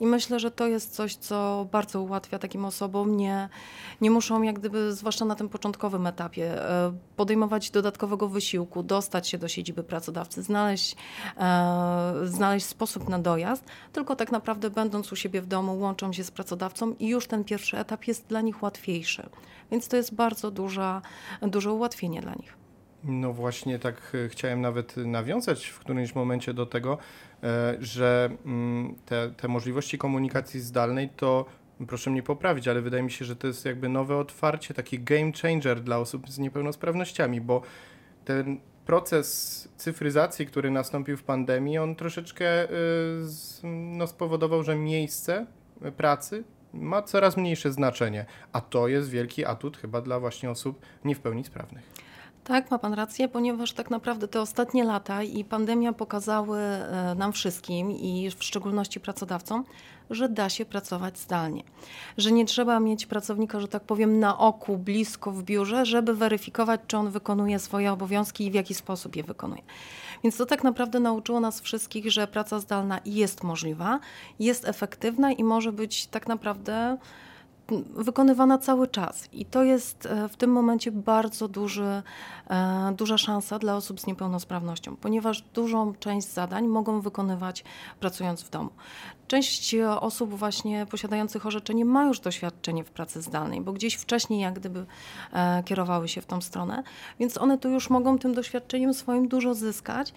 I 0.00 0.06
myślę, 0.06 0.40
że 0.40 0.50
to 0.50 0.66
jest 0.66 0.94
coś, 0.94 1.14
co 1.14 1.66
bardzo 1.72 2.00
ułatwia 2.00 2.38
takim 2.38 2.64
osobom. 2.64 3.16
Nie, 3.16 3.48
nie 4.00 4.10
muszą, 4.10 4.42
jak 4.42 4.58
gdyby, 4.58 4.92
zwłaszcza 4.92 5.24
na 5.24 5.34
tym 5.34 5.48
początkowym 5.48 6.06
etapie, 6.06 6.70
e, 6.70 6.92
podejmować 7.16 7.70
dodatkowego 7.70 8.28
wysiłku, 8.28 8.82
dostać 8.82 9.28
się 9.28 9.38
do 9.38 9.48
siedziby 9.48 9.82
pracodawcy, 9.82 10.42
znaleźć, 10.42 10.96
e, 11.36 12.12
znaleźć 12.24 12.66
sposób 12.66 13.08
na 13.08 13.18
dojazd, 13.18 13.64
tylko 13.92 14.16
tak 14.16 14.32
naprawdę, 14.32 14.70
będąc 14.70 15.12
u 15.12 15.16
siebie 15.16 15.40
w 15.40 15.46
domu, 15.46 15.78
łączą 15.78 16.12
się 16.12 16.24
z 16.24 16.30
pracodawcą 16.30 16.51
i 16.98 17.08
już 17.08 17.26
ten 17.26 17.44
pierwszy 17.44 17.78
etap 17.78 18.06
jest 18.06 18.26
dla 18.26 18.40
nich 18.40 18.62
łatwiejszy. 18.62 19.28
Więc 19.70 19.88
to 19.88 19.96
jest 19.96 20.14
bardzo 20.14 20.50
duża, 20.50 21.02
duże 21.42 21.72
ułatwienie 21.72 22.20
dla 22.20 22.34
nich. 22.34 22.56
No 23.04 23.32
właśnie 23.32 23.78
tak 23.78 24.12
e, 24.14 24.28
chciałem 24.28 24.60
nawet 24.60 24.96
nawiązać 24.96 25.66
w 25.66 25.78
którymś 25.78 26.14
momencie 26.14 26.54
do 26.54 26.66
tego, 26.66 26.98
e, 27.42 27.76
że 27.80 28.30
mm, 28.44 28.94
te, 29.06 29.30
te 29.30 29.48
możliwości 29.48 29.98
komunikacji 29.98 30.60
zdalnej 30.60 31.08
to 31.08 31.44
proszę 31.88 32.10
mnie 32.10 32.22
poprawić, 32.22 32.68
ale 32.68 32.80
wydaje 32.80 33.02
mi 33.02 33.10
się, 33.10 33.24
że 33.24 33.36
to 33.36 33.46
jest 33.46 33.64
jakby 33.64 33.88
nowe 33.88 34.16
otwarcie, 34.16 34.74
taki 34.74 35.00
game 35.00 35.32
changer 35.42 35.80
dla 35.80 35.98
osób 35.98 36.30
z 36.30 36.38
niepełnosprawnościami, 36.38 37.40
bo 37.40 37.62
ten 38.24 38.60
proces 38.86 39.68
cyfryzacji, 39.76 40.46
który 40.46 40.70
nastąpił 40.70 41.16
w 41.16 41.22
pandemii, 41.22 41.78
on 41.78 41.96
troszeczkę 41.96 42.46
e, 42.46 42.68
no, 43.72 44.06
spowodował, 44.06 44.62
że 44.62 44.76
miejsce 44.76 45.46
pracy 45.96 46.44
ma 46.72 47.02
coraz 47.02 47.36
mniejsze 47.36 47.72
znaczenie, 47.72 48.26
a 48.52 48.60
to 48.60 48.88
jest 48.88 49.10
wielki 49.10 49.44
atut 49.44 49.76
chyba 49.76 50.00
dla 50.00 50.20
właśnie 50.20 50.50
osób 50.50 50.80
nie 51.04 51.14
w 51.14 51.20
pełni 51.20 51.44
sprawnych. 51.44 51.82
Tak, 52.44 52.70
ma 52.70 52.78
Pan 52.78 52.94
rację, 52.94 53.28
ponieważ 53.28 53.72
tak 53.72 53.90
naprawdę 53.90 54.28
te 54.28 54.40
ostatnie 54.40 54.84
lata 54.84 55.22
i 55.22 55.44
pandemia 55.44 55.92
pokazały 55.92 56.58
e, 56.58 57.14
nam 57.14 57.32
wszystkim 57.32 57.90
i 57.90 58.30
w 58.36 58.44
szczególności 58.44 59.00
pracodawcom, 59.00 59.64
że 60.10 60.28
da 60.28 60.48
się 60.48 60.64
pracować 60.64 61.18
zdalnie. 61.18 61.62
Że 62.16 62.32
nie 62.32 62.44
trzeba 62.44 62.80
mieć 62.80 63.06
pracownika, 63.06 63.60
że 63.60 63.68
tak 63.68 63.82
powiem, 63.82 64.18
na 64.20 64.38
oku, 64.38 64.78
blisko 64.78 65.32
w 65.32 65.42
biurze, 65.42 65.86
żeby 65.86 66.14
weryfikować, 66.14 66.80
czy 66.86 66.96
on 66.96 67.10
wykonuje 67.10 67.58
swoje 67.58 67.92
obowiązki 67.92 68.46
i 68.46 68.50
w 68.50 68.54
jaki 68.54 68.74
sposób 68.74 69.16
je 69.16 69.22
wykonuje. 69.22 69.62
Więc 70.24 70.36
to 70.36 70.46
tak 70.46 70.64
naprawdę 70.64 71.00
nauczyło 71.00 71.40
nas 71.40 71.60
wszystkich, 71.60 72.10
że 72.10 72.26
praca 72.26 72.58
zdalna 72.58 73.00
jest 73.04 73.42
możliwa, 73.42 74.00
jest 74.38 74.68
efektywna 74.68 75.32
i 75.32 75.44
może 75.44 75.72
być 75.72 76.06
tak 76.06 76.28
naprawdę 76.28 76.98
wykonywana 77.94 78.58
cały 78.58 78.88
czas. 78.88 79.28
I 79.32 79.44
to 79.44 79.62
jest 79.62 80.06
e, 80.06 80.28
w 80.28 80.36
tym 80.36 80.50
momencie 80.50 80.92
bardzo 80.92 81.48
duży, 81.48 82.02
e, 82.50 82.94
duża 82.96 83.18
szansa 83.18 83.58
dla 83.58 83.76
osób 83.76 84.00
z 84.00 84.06
niepełnosprawnością, 84.06 84.96
ponieważ 84.96 85.42
dużą 85.42 85.94
część 85.94 86.28
zadań 86.28 86.66
mogą 86.66 87.00
wykonywać 87.00 87.64
pracując 88.00 88.42
w 88.42 88.50
domu. 88.50 88.70
Część 89.28 89.74
osób 90.00 90.30
właśnie 90.30 90.86
posiadających 90.90 91.46
orzeczenie 91.46 91.84
ma 91.84 92.04
już 92.04 92.20
doświadczenie 92.20 92.84
w 92.84 92.90
pracy 92.90 93.22
zdalnej, 93.22 93.60
bo 93.60 93.72
gdzieś 93.72 93.94
wcześniej 93.94 94.40
jak 94.40 94.54
gdyby 94.54 94.86
e, 95.32 95.62
kierowały 95.62 96.08
się 96.08 96.20
w 96.20 96.26
tą 96.26 96.40
stronę, 96.40 96.82
więc 97.18 97.38
one 97.38 97.58
tu 97.58 97.70
już 97.70 97.90
mogą 97.90 98.18
tym 98.18 98.34
doświadczeniem 98.34 98.94
swoim 98.94 99.28
dużo 99.28 99.54
zyskać 99.54 100.14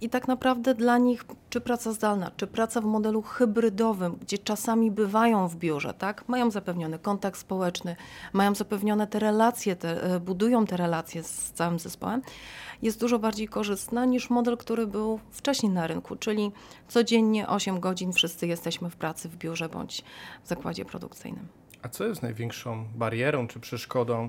i 0.00 0.08
tak 0.08 0.28
naprawdę 0.28 0.74
dla 0.74 0.98
nich 0.98 1.24
czy 1.52 1.60
praca 1.60 1.92
zdalna, 1.92 2.30
czy 2.36 2.46
praca 2.46 2.80
w 2.80 2.84
modelu 2.84 3.22
hybrydowym, 3.22 4.16
gdzie 4.20 4.38
czasami 4.38 4.90
bywają 4.90 5.48
w 5.48 5.56
biurze, 5.56 5.94
tak, 5.94 6.28
mają 6.28 6.50
zapewniony 6.50 6.98
kontakt 6.98 7.38
społeczny, 7.38 7.96
mają 8.32 8.54
zapewnione 8.54 9.06
te 9.06 9.18
relacje, 9.18 9.76
te, 9.76 10.02
e, 10.02 10.20
budują 10.20 10.66
te 10.66 10.76
relacje 10.76 11.22
z 11.22 11.52
całym 11.52 11.78
zespołem, 11.78 12.22
jest 12.82 13.00
dużo 13.00 13.18
bardziej 13.18 13.48
korzystna 13.48 14.04
niż 14.04 14.30
model, 14.30 14.56
który 14.56 14.86
był 14.86 15.20
wcześniej 15.30 15.72
na 15.72 15.86
rynku, 15.86 16.16
czyli 16.16 16.52
codziennie 16.88 17.48
8 17.48 17.80
godzin 17.80 18.12
wszyscy 18.12 18.46
jesteśmy 18.46 18.90
w 18.90 18.96
pracy 18.96 19.28
w 19.28 19.36
biurze 19.36 19.68
bądź 19.68 20.04
w 20.44 20.48
zakładzie 20.48 20.84
produkcyjnym. 20.84 21.48
A 21.82 21.88
co 21.88 22.06
jest 22.06 22.22
największą 22.22 22.84
barierą 22.94 23.48
czy 23.48 23.60
przeszkodą 23.60 24.24
e, 24.24 24.28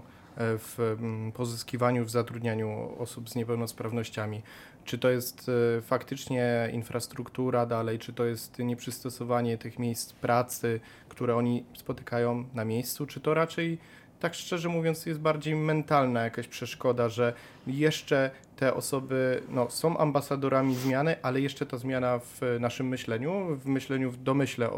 w 0.58 0.80
mm, 0.80 1.32
pozyskiwaniu, 1.32 2.06
w 2.06 2.10
zatrudnianiu 2.10 2.96
osób 3.00 3.30
z 3.30 3.36
niepełnosprawnościami? 3.36 4.42
Czy 4.86 4.98
to 4.98 5.10
jest 5.10 5.52
e, 5.78 5.82
faktycznie 5.82 6.70
infrastruktura 6.74 7.66
dalej, 7.66 8.00
czy 8.00 8.13
to 8.13 8.25
jest 8.25 8.60
nieprzystosowanie 8.60 9.58
tych 9.58 9.80
miejsc 9.80 10.13
pracy, 10.13 10.80
które 11.10 11.36
oni 11.36 11.63
spotykają 11.74 12.46
na 12.54 12.66
miejscu, 12.66 13.06
czy 13.06 13.20
to 13.20 13.34
raczej 13.34 13.78
tak 14.24 14.34
szczerze 14.34 14.70
mówiąc 14.70 15.06
jest 15.06 15.20
bardziej 15.20 15.56
mentalna 15.56 16.24
jakaś 16.24 16.48
przeszkoda, 16.48 17.10
że 17.10 17.34
jeszcze 17.68 18.32
te 18.56 18.74
osoby 18.74 19.44
no, 19.50 19.70
są 19.70 19.98
ambasadorami 19.98 20.75
zmiany, 20.75 21.16
ale 21.22 21.42
jeszcze 21.42 21.66
ta 21.66 21.78
zmiana 21.78 22.20
w 22.20 22.42
naszym 22.60 22.88
myśleniu, 22.88 23.56
w 23.56 23.66
myśleniu, 23.66 24.12
w 24.12 24.24
domyśle 24.24 24.70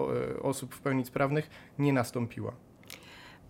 osób 0.42 0.76
w 0.76 0.82
pełni 0.82 1.06
sprawnych 1.06 1.50
nie 1.80 1.94
nastąpiła. 1.94 2.54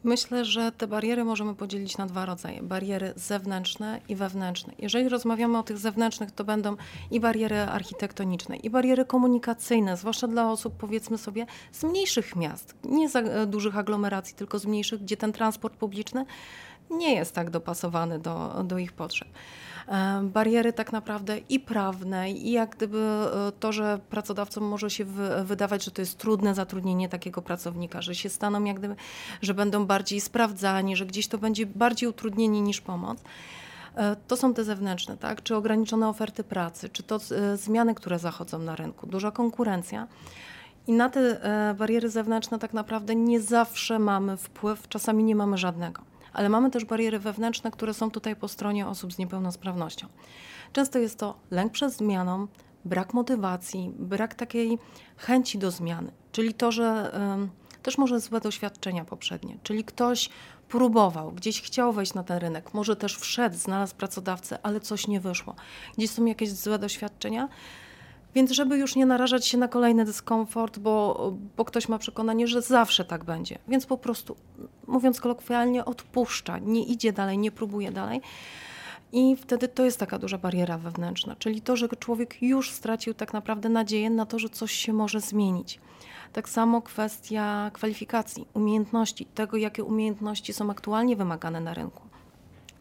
Myślę, 0.06 0.46
że 0.46 0.72
te 0.72 0.88
bariery 0.88 1.24
możemy 1.24 1.56
podzielić 1.56 1.98
na 1.98 2.06
dwa 2.06 2.26
rodzaje: 2.26 2.64
bariery 2.64 3.14
zewnętrzne 3.16 4.02
i 4.10 4.16
wewnętrzne. 4.16 4.74
Jeżeli 4.80 5.10
rozmawiamy 5.10 5.58
o 5.58 5.64
tych 5.64 5.78
zewnętrznych, 5.78 6.32
to 6.32 6.44
będą 6.44 6.76
i 7.12 7.20
bariery 7.20 7.60
architektoniczne, 7.60 8.56
i 8.56 8.70
bariery 8.70 9.06
komunikacyjne, 9.06 9.98
zwłaszcza 9.98 10.28
dla 10.28 10.52
osób, 10.52 10.74
powiedzmy 10.78 11.18
sobie, 11.18 11.46
z 11.72 11.84
mniejszych 11.84 12.36
miast, 12.36 12.76
nie 12.84 13.10
za 13.10 13.20
e, 13.20 13.46
dużych 13.46 13.78
aglomeracji, 13.78 14.36
tylko 14.36 14.60
z 14.60 14.66
mniejszych, 14.66 15.02
gdzie 15.02 15.18
ten 15.18 15.34
transport 15.34 15.78
publiczny 15.78 16.26
nie 16.90 17.16
jest 17.16 17.36
tak 17.36 17.50
dopasowany 17.50 18.20
do, 18.20 18.64
do 18.64 18.78
ich 18.78 18.94
potrzeb. 18.94 19.28
E, 19.88 20.22
bariery 20.24 20.74
tak 20.74 20.92
naprawdę 20.92 21.38
i 21.38 21.60
prawne, 21.60 22.32
i 22.32 22.52
jak 22.52 22.76
gdyby 22.76 22.98
e, 22.98 23.52
to, 23.60 23.72
że 23.72 24.00
pracodawcom 24.10 24.64
może 24.64 24.90
się 24.90 25.06
wydawać, 25.44 25.86
że 25.86 25.92
to 25.92 26.02
jest 26.02 26.18
trudne 26.18 26.56
zatrudnienie 26.56 27.10
takiego 27.10 27.42
pracownika, 27.42 28.02
że 28.02 28.16
się 28.16 28.30
staną 28.30 28.64
jak 28.64 28.80
gdyby, 28.80 28.96
że 29.42 29.54
będą 29.54 29.86
bardziej 29.86 30.22
sprawdzani, 30.22 30.96
że 30.96 31.06
gdzieś 31.06 31.28
to 31.28 31.38
będzie 31.38 31.66
bardziej 31.66 32.10
utrudnienie 32.10 32.62
niż 32.62 32.82
pomoc. 32.82 33.24
E, 33.96 34.16
to 34.28 34.38
są 34.38 34.54
te 34.54 34.64
zewnętrzne, 34.64 35.18
tak? 35.18 35.44
Czy 35.44 35.56
ograniczone 35.56 36.10
oferty 36.10 36.44
pracy, 36.44 36.90
czy 36.90 37.04
to 37.04 37.20
zmiany, 37.56 37.96
które 37.96 38.20
zachodzą 38.20 38.60
na 38.60 38.76
rynku, 38.76 39.08
duża 39.08 39.32
konkurencja. 39.32 40.08
I 40.88 40.94
na 40.94 41.10
te 41.10 41.40
bariery 41.78 42.10
zewnętrzne 42.10 42.60
tak 42.60 42.74
naprawdę 42.74 43.16
nie 43.16 43.42
zawsze 43.42 44.00
mamy 44.00 44.38
wpływ, 44.38 44.88
czasami 44.88 45.24
nie 45.24 45.36
mamy 45.36 45.58
żadnego 45.58 46.15
ale 46.36 46.50
mamy 46.50 46.72
też 46.72 46.86
bariery 46.86 47.20
wewnętrzne, 47.20 47.72
które 47.72 47.94
są 47.94 48.12
tutaj 48.12 48.36
po 48.36 48.48
stronie 48.48 48.88
osób 48.88 49.14
z 49.14 49.18
niepełnosprawnością. 49.18 50.08
Często 50.74 51.00
jest 51.00 51.20
to 51.20 51.40
lęk 51.52 51.72
przed 51.72 51.94
zmianą, 51.94 52.48
brak 52.86 53.14
motywacji, 53.14 53.92
brak 54.00 54.36
takiej 54.36 54.78
chęci 55.18 55.58
do 55.58 55.72
zmiany, 55.72 56.12
czyli 56.32 56.54
to, 56.54 56.72
że 56.72 57.12
y, 57.78 57.82
też 57.82 57.98
może 57.98 58.20
złe 58.20 58.42
doświadczenia 58.42 59.06
poprzednie, 59.06 59.58
czyli 59.64 59.84
ktoś 59.84 60.30
próbował, 60.70 61.32
gdzieś 61.32 61.62
chciał 61.62 61.94
wejść 61.94 62.14
na 62.14 62.24
ten 62.24 62.38
rynek, 62.38 62.74
może 62.74 62.96
też 62.96 63.18
wszedł, 63.18 63.58
znalazł 63.58 63.96
pracodawcę, 63.96 64.60
ale 64.64 64.80
coś 64.80 65.08
nie 65.08 65.20
wyszło. 65.20 65.56
Gdzieś 65.98 66.10
są 66.10 66.26
jakieś 66.26 66.52
złe 66.52 66.80
doświadczenia, 66.80 67.48
więc 68.36 68.52
żeby 68.52 68.78
już 68.78 68.96
nie 68.96 69.06
narażać 69.06 69.48
się 69.48 69.58
na 69.58 69.68
kolejny 69.68 70.06
dyskomfort, 70.06 70.80
bo, 70.80 71.34
bo 71.58 71.66
ktoś 71.66 71.90
ma 71.90 71.98
przekonanie, 71.98 72.48
że 72.48 72.62
zawsze 72.62 73.06
tak 73.06 73.24
będzie. 73.24 73.60
Więc 73.68 73.86
po 73.86 73.98
prostu, 73.98 74.36
mówiąc 74.88 75.22
kolokwialnie, 75.22 75.86
odpuszcza, 75.86 76.58
nie 76.58 76.84
idzie 76.84 77.14
dalej, 77.14 77.38
nie 77.38 77.52
próbuje 77.52 77.92
dalej. 77.92 78.22
I 79.12 79.36
wtedy 79.36 79.68
to 79.68 79.86
jest 79.86 80.00
taka 80.00 80.20
duża 80.20 80.38
bariera 80.38 80.78
wewnętrzna, 80.78 81.36
czyli 81.36 81.62
to, 81.62 81.76
że 81.76 81.90
człowiek 81.90 82.42
już 82.42 82.72
stracił 82.72 83.14
tak 83.14 83.34
naprawdę 83.34 83.70
nadzieję 83.70 84.10
na 84.10 84.26
to, 84.26 84.40
że 84.40 84.50
coś 84.50 84.72
się 84.72 84.94
może 84.94 85.22
zmienić. 85.22 85.80
Tak 86.34 86.50
samo 86.50 86.82
kwestia 86.82 87.72
kwalifikacji, 87.74 88.48
umiejętności, 88.54 89.26
tego, 89.26 89.58
jakie 89.58 89.84
umiejętności 89.84 90.54
są 90.54 90.72
aktualnie 90.72 91.16
wymagane 91.16 91.62
na 91.62 91.74
rynku 91.74 92.02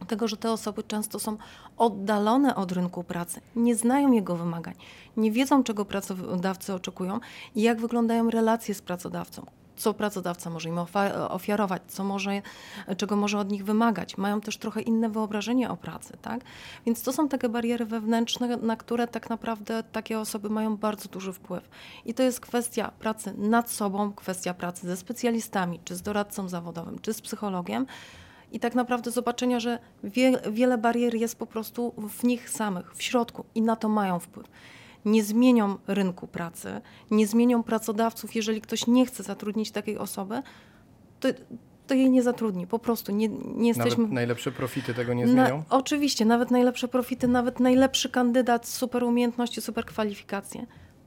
tego, 0.05 0.29
że 0.29 0.37
te 0.37 0.53
osoby 0.53 0.83
często 0.83 1.19
są 1.19 1.37
oddalone 1.77 2.57
od 2.57 2.73
rynku 2.73 3.05
pracy, 3.05 3.41
nie 3.57 3.77
znają 3.77 4.13
jego 4.13 4.37
wymagań, 4.37 4.75
nie 5.17 5.33
wiedzą, 5.33 5.65
czego 5.65 5.85
pracodawcy 5.85 6.75
oczekują 6.75 7.21
i 7.55 7.63
jak 7.63 7.81
wyglądają 7.81 8.31
relacje 8.31 8.75
z 8.75 8.83
pracodawcą. 8.83 9.47
Co 9.77 9.95
pracodawca 9.95 10.51
może 10.51 10.69
im 10.69 10.79
ofiarować, 11.29 11.83
co 11.89 12.05
może, 12.05 12.43
czego 12.97 13.17
może 13.17 13.39
od 13.39 13.51
nich 13.51 13.65
wymagać. 13.65 14.19
Mają 14.19 14.41
też 14.41 14.57
trochę 14.57 14.81
inne 14.81 15.09
wyobrażenie 15.09 15.71
o 15.71 15.77
pracy, 15.77 16.17
tak? 16.23 16.41
Więc 16.87 17.03
to 17.03 17.13
są 17.13 17.29
takie 17.29 17.49
bariery 17.49 17.85
wewnętrzne, 17.85 18.57
na 18.57 18.77
które 18.77 19.09
tak 19.09 19.31
naprawdę 19.31 19.83
takie 19.83 20.21
osoby 20.21 20.51
mają 20.51 20.77
bardzo 20.77 21.09
duży 21.09 21.33
wpływ. 21.33 21.69
I 22.05 22.15
to 22.15 22.23
jest 22.23 22.41
kwestia 22.41 22.91
pracy 22.99 23.35
nad 23.39 23.71
sobą, 23.71 24.13
kwestia 24.13 24.55
pracy 24.55 24.87
ze 24.87 24.97
specjalistami, 24.97 25.81
czy 25.85 25.97
z 25.97 26.03
doradcą 26.03 26.49
zawodowym, 26.49 26.99
czy 26.99 27.15
z 27.15 27.21
psychologiem, 27.21 27.87
i 28.53 28.61
tak 28.61 28.75
naprawdę 28.75 29.11
zobaczenia, 29.11 29.61
że 29.61 29.79
wie, 30.05 30.33
wiele 30.53 30.79
barier 30.79 31.15
jest 31.15 31.39
po 31.39 31.47
prostu 31.47 31.95
w 32.09 32.25
nich 32.25 32.51
samych, 32.51 32.95
w 32.95 33.03
środku 33.03 33.45
i 33.55 33.63
na 33.63 33.77
to 33.77 33.89
mają 33.89 34.19
wpływ. 34.19 34.47
Nie 35.05 35.25
zmienią 35.25 35.77
rynku 35.87 36.27
pracy, 36.27 36.81
nie 37.11 37.27
zmienią 37.27 37.63
pracodawców, 37.63 38.35
jeżeli 38.35 38.61
ktoś 38.61 38.87
nie 38.87 39.07
chce 39.07 39.23
zatrudnić 39.23 39.71
takiej 39.71 39.99
osoby, 39.99 40.43
to, 41.21 41.29
to 41.87 41.95
jej 41.95 42.11
nie 42.11 42.23
zatrudni. 42.23 42.67
Po 42.67 42.79
prostu 42.79 43.13
nie, 43.13 43.29
nie 43.29 43.69
jesteśmy. 43.69 44.03
Nawet 44.03 44.15
najlepsze 44.15 44.53
profity 44.53 44.95
tego 44.95 45.15
nie 45.15 45.29
zmienią? 45.29 45.59
Na, 45.59 45.65
oczywiście, 45.71 46.25
nawet 46.25 46.51
najlepsze 46.51 46.89
profity, 46.89 47.29
nawet 47.29 47.61
najlepszy 47.61 48.11
kandydat, 48.11 48.69
super 48.69 49.05
umiejętności, 49.05 49.61
super 49.61 49.85
kwalifikacje. 49.85 50.67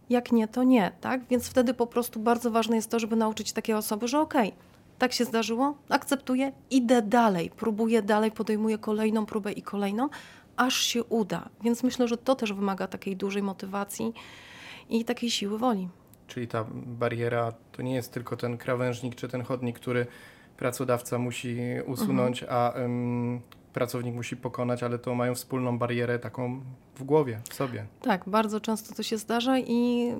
Jak 0.09 0.31
nie, 0.31 0.47
to 0.47 0.63
nie, 0.63 0.91
tak? 1.01 1.27
Więc 1.29 1.47
wtedy 1.49 1.73
po 1.73 1.87
prostu 1.87 2.19
bardzo 2.19 2.51
ważne 2.51 2.75
jest 2.75 2.91
to, 2.91 2.99
żeby 2.99 3.15
nauczyć 3.15 3.53
takie 3.53 3.77
osoby, 3.77 4.07
że 4.07 4.19
okej, 4.19 4.47
okay, 4.47 4.66
tak 4.97 5.13
się 5.13 5.25
zdarzyło, 5.25 5.77
akceptuję, 5.89 6.51
idę 6.69 7.01
dalej, 7.01 7.51
próbuję 7.55 8.01
dalej, 8.01 8.31
podejmuję 8.31 8.77
kolejną 8.77 9.25
próbę 9.25 9.51
i 9.51 9.61
kolejną, 9.61 10.09
aż 10.57 10.75
się 10.75 11.03
uda. 11.03 11.49
Więc 11.63 11.83
myślę, 11.83 12.07
że 12.07 12.17
to 12.17 12.35
też 12.35 12.53
wymaga 12.53 12.87
takiej 12.87 13.15
dużej 13.15 13.43
motywacji 13.43 14.13
i 14.89 15.05
takiej 15.05 15.31
siły 15.31 15.57
woli. 15.57 15.89
Czyli 16.27 16.47
ta 16.47 16.65
bariera 16.71 17.53
to 17.71 17.81
nie 17.81 17.95
jest 17.95 18.13
tylko 18.13 18.37
ten 18.37 18.57
krawężnik 18.57 19.15
czy 19.15 19.27
ten 19.27 19.41
chodnik, 19.41 19.79
który 19.79 20.07
pracodawca 20.57 21.17
musi 21.19 21.57
usunąć, 21.85 22.43
mhm. 22.43 22.61
a 22.61 22.79
um, 22.79 23.41
pracownik 23.73 24.15
musi 24.15 24.37
pokonać, 24.37 24.83
ale 24.83 24.99
to 24.99 25.15
mają 25.15 25.35
wspólną 25.35 25.77
barierę 25.77 26.19
taką 26.19 26.61
w 26.95 27.03
głowie, 27.03 27.39
w 27.49 27.53
sobie. 27.53 27.85
Tak, 28.01 28.29
bardzo 28.29 28.59
często 28.61 28.95
to 28.95 29.03
się 29.03 29.17
zdarza 29.17 29.59
i 29.59 30.11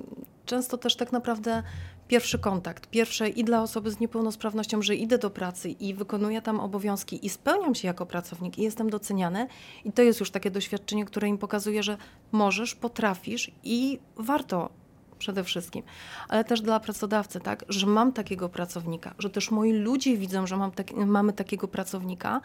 często 0.46 0.78
też 0.78 0.96
tak 0.96 1.12
naprawdę 1.12 1.62
pierwszy 2.08 2.38
kontakt, 2.38 2.86
pierwsze 2.86 3.28
i 3.28 3.44
dla 3.44 3.62
osoby 3.62 3.90
z 3.90 4.00
niepełnosprawnością, 4.00 4.82
że 4.82 4.94
idę 4.94 5.18
do 5.18 5.30
pracy 5.30 5.70
i 5.70 5.94
wykonuję 5.94 6.42
tam 6.42 6.60
obowiązki 6.60 7.26
i 7.26 7.28
spełniam 7.28 7.74
się 7.74 7.88
jako 7.88 8.06
pracownik 8.06 8.58
i 8.58 8.62
jestem 8.62 8.90
doceniany. 8.90 9.46
I 9.84 9.92
to 9.92 10.02
jest 10.02 10.20
już 10.20 10.30
takie 10.30 10.50
doświadczenie, 10.50 11.04
które 11.04 11.28
im 11.28 11.38
pokazuje, 11.38 11.82
że 11.82 11.96
możesz, 12.32 12.74
potrafisz 12.74 13.50
i 13.64 13.98
warto 14.16 14.70
przede 15.18 15.44
wszystkim, 15.44 15.82
ale 16.28 16.44
też 16.44 16.60
dla 16.60 16.80
pracodawcy, 16.80 17.40
tak, 17.40 17.64
że 17.68 17.86
mam 17.86 18.12
takiego 18.12 18.48
pracownika, 18.48 19.14
że 19.18 19.30
też 19.30 19.50
moi 19.50 19.72
ludzie 19.72 20.16
widzą, 20.16 20.46
że 20.46 20.56
mam 20.56 20.70
tak, 20.70 20.92
mamy 20.92 21.32
takiego 21.32 21.68
pracownika 21.68 22.40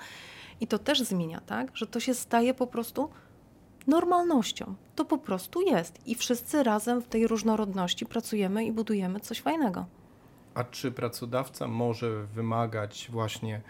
i 0.61 0.67
to 0.67 0.79
też 0.79 1.01
zmienia, 1.01 1.41
tak, 1.41 1.77
że 1.77 1.87
to 1.87 1.99
się 1.99 2.13
staje 2.13 2.53
po 2.53 2.67
prostu 2.67 3.09
normalnością. 3.87 4.75
To 4.95 5.05
po 5.05 5.17
prostu 5.17 5.61
jest 5.61 6.07
i 6.07 6.15
wszyscy 6.15 6.63
razem 6.63 7.01
w 7.01 7.07
tej 7.07 7.27
różnorodności 7.27 8.05
pracujemy 8.05 8.65
i 8.65 8.71
budujemy 8.71 9.19
coś 9.19 9.41
fajnego. 9.41 9.85
A 10.53 10.63
czy 10.63 10.91
pracodawca 10.91 11.67
może 11.67 12.23
wymagać 12.23 13.07
właśnie 13.11 13.61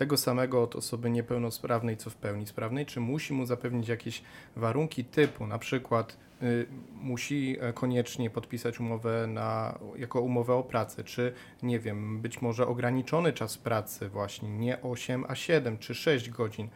tego 0.00 0.16
samego 0.16 0.62
od 0.62 0.76
osoby 0.76 1.10
niepełnosprawnej, 1.10 1.96
co 1.96 2.10
w 2.10 2.16
pełni 2.16 2.46
sprawnej, 2.46 2.86
czy 2.86 3.00
musi 3.00 3.32
mu 3.32 3.46
zapewnić 3.46 3.88
jakieś 3.88 4.22
warunki 4.56 5.04
typu, 5.04 5.46
na 5.46 5.58
przykład 5.58 6.16
y, 6.42 6.66
musi 7.02 7.56
e, 7.60 7.72
koniecznie 7.72 8.30
podpisać 8.30 8.80
umowę 8.80 9.26
na, 9.26 9.78
jako 9.96 10.20
umowę 10.20 10.54
o 10.54 10.62
pracę, 10.62 11.04
czy 11.04 11.32
nie 11.62 11.80
wiem, 11.80 12.20
być 12.20 12.42
może 12.42 12.66
ograniczony 12.66 13.32
czas 13.32 13.58
pracy 13.58 14.08
właśnie, 14.08 14.50
nie 14.50 14.82
8, 14.82 15.24
a 15.28 15.34
7 15.34 15.78
czy 15.78 15.94
6 15.94 16.30
godzin, 16.30 16.68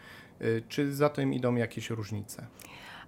y, 0.42 0.62
czy 0.68 0.94
za 0.94 1.08
tym 1.08 1.32
idą 1.34 1.54
jakieś 1.54 1.90
różnice? 1.90 2.46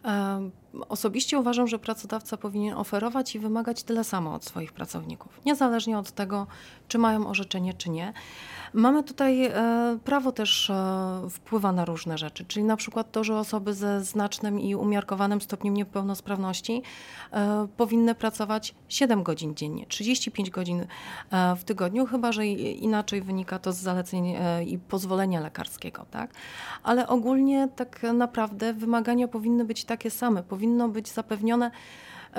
Um, 0.07 0.55
Osobiście 0.89 1.39
uważam, 1.39 1.69
że 1.69 1.79
pracodawca 1.79 2.37
powinien 2.37 2.75
oferować 2.75 3.35
i 3.35 3.39
wymagać 3.39 3.83
tyle 3.83 4.05
samo 4.05 4.35
od 4.35 4.45
swoich 4.45 4.73
pracowników, 4.73 5.41
niezależnie 5.45 5.99
od 5.99 6.11
tego, 6.11 6.47
czy 6.89 6.99
mają 6.99 7.27
orzeczenie, 7.27 7.75
czy 7.75 7.91
nie. 7.91 8.13
Mamy 8.73 9.03
tutaj 9.03 9.45
e, 9.45 9.99
prawo 10.05 10.33
też 10.33 10.71
e, 10.71 11.29
wpływa 11.31 11.73
na 11.73 11.85
różne 11.85 12.19
rzeczy, 12.19 12.45
czyli 12.45 12.65
na 12.65 12.77
przykład 12.77 13.13
to, 13.13 13.25
że 13.25 13.39
osoby 13.39 13.75
ze 13.75 14.05
znacznym 14.05 14.61
i 14.61 14.75
umiarkowanym 14.75 15.41
stopniem 15.41 15.75
niepełnosprawności 15.75 16.83
e, 17.33 17.69
powinny 17.77 18.15
pracować 18.15 18.75
7 18.89 19.23
godzin 19.23 19.55
dziennie, 19.55 19.87
35 19.87 20.51
godzin 20.51 20.87
w 21.57 21.65
tygodniu, 21.65 22.07
chyba 22.07 22.33
że 22.33 22.47
inaczej 22.47 23.23
wynika 23.23 23.59
to 23.59 23.73
z 23.73 23.77
zaleceń 23.77 24.35
i 24.67 24.79
pozwolenia 24.79 25.41
lekarskiego, 25.41 26.07
tak? 26.11 26.31
Ale 26.83 27.09
ogólnie 27.09 27.69
tak 27.77 28.03
naprawdę 28.15 28.75
wymagania 28.75 29.29
powinny 29.29 29.65
być 29.65 29.85
takie 29.85 30.11
same, 30.11 30.43
powinno 30.67 30.89
być 30.89 31.09
zapewnione 31.09 31.71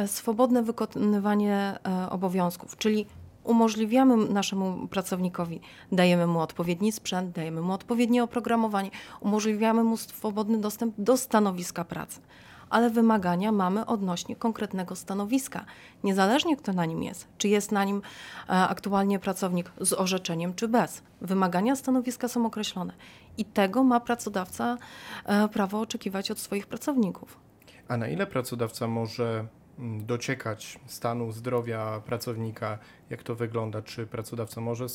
swobodne 0.07 0.63
wykonywanie 0.63 1.79
obowiązków, 2.09 2.77
czyli 2.77 3.05
umożliwiamy 3.43 4.17
naszemu 4.17 4.87
pracownikowi, 4.87 5.61
dajemy 5.91 6.27
mu 6.27 6.39
odpowiedni 6.39 6.91
sprzęt, 6.91 7.35
dajemy 7.35 7.61
mu 7.61 7.73
odpowiednie 7.73 8.23
oprogramowanie, 8.23 8.91
umożliwiamy 9.19 9.83
mu 9.83 9.97
swobodny 9.97 10.57
dostęp 10.57 10.95
do 10.97 11.17
stanowiska 11.17 11.83
pracy. 11.85 12.21
ale 12.69 12.89
wymagania 12.89 13.51
mamy 13.51 13.85
odnośnie 13.85 14.35
konkretnego 14.35 14.95
stanowiska, 14.95 15.65
niezależnie 16.03 16.57
kto 16.57 16.73
na 16.73 16.85
nim 16.85 17.03
jest, 17.03 17.27
czy 17.37 17.47
jest 17.47 17.71
na 17.71 17.83
nim 17.83 17.97
e, 17.97 18.49
aktualnie 18.49 19.19
pracownik 19.19 19.71
z 19.81 19.93
orzeczeniem, 19.93 20.53
czy 20.53 20.67
bez. 20.67 21.01
Wymagania 21.21 21.75
stanowiska 21.75 22.27
są 22.27 22.45
określone 22.45 22.93
i 23.37 23.45
tego 23.45 23.83
ma 23.83 23.99
pracodawca 23.99 24.77
e, 25.25 25.47
prawo 25.47 25.79
oczekiwać 25.79 26.31
od 26.31 26.39
swoich 26.39 26.67
pracowników. 26.67 27.46
A 27.87 27.97
na 27.97 28.07
ile 28.07 28.27
pracodawca 28.27 28.87
może 28.87 29.47
mm, 29.79 30.05
dociekać 30.05 30.79
stanu 30.85 31.31
zdrowia 31.31 32.01
pracownika, 32.05 32.79
jak 33.09 33.23
to 33.23 33.35
wygląda? 33.35 33.81
Czy 33.81 34.07
pracodawca 34.07 34.61
może 34.61 34.85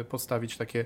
y, 0.00 0.04
postawić 0.04 0.56
takie 0.56 0.84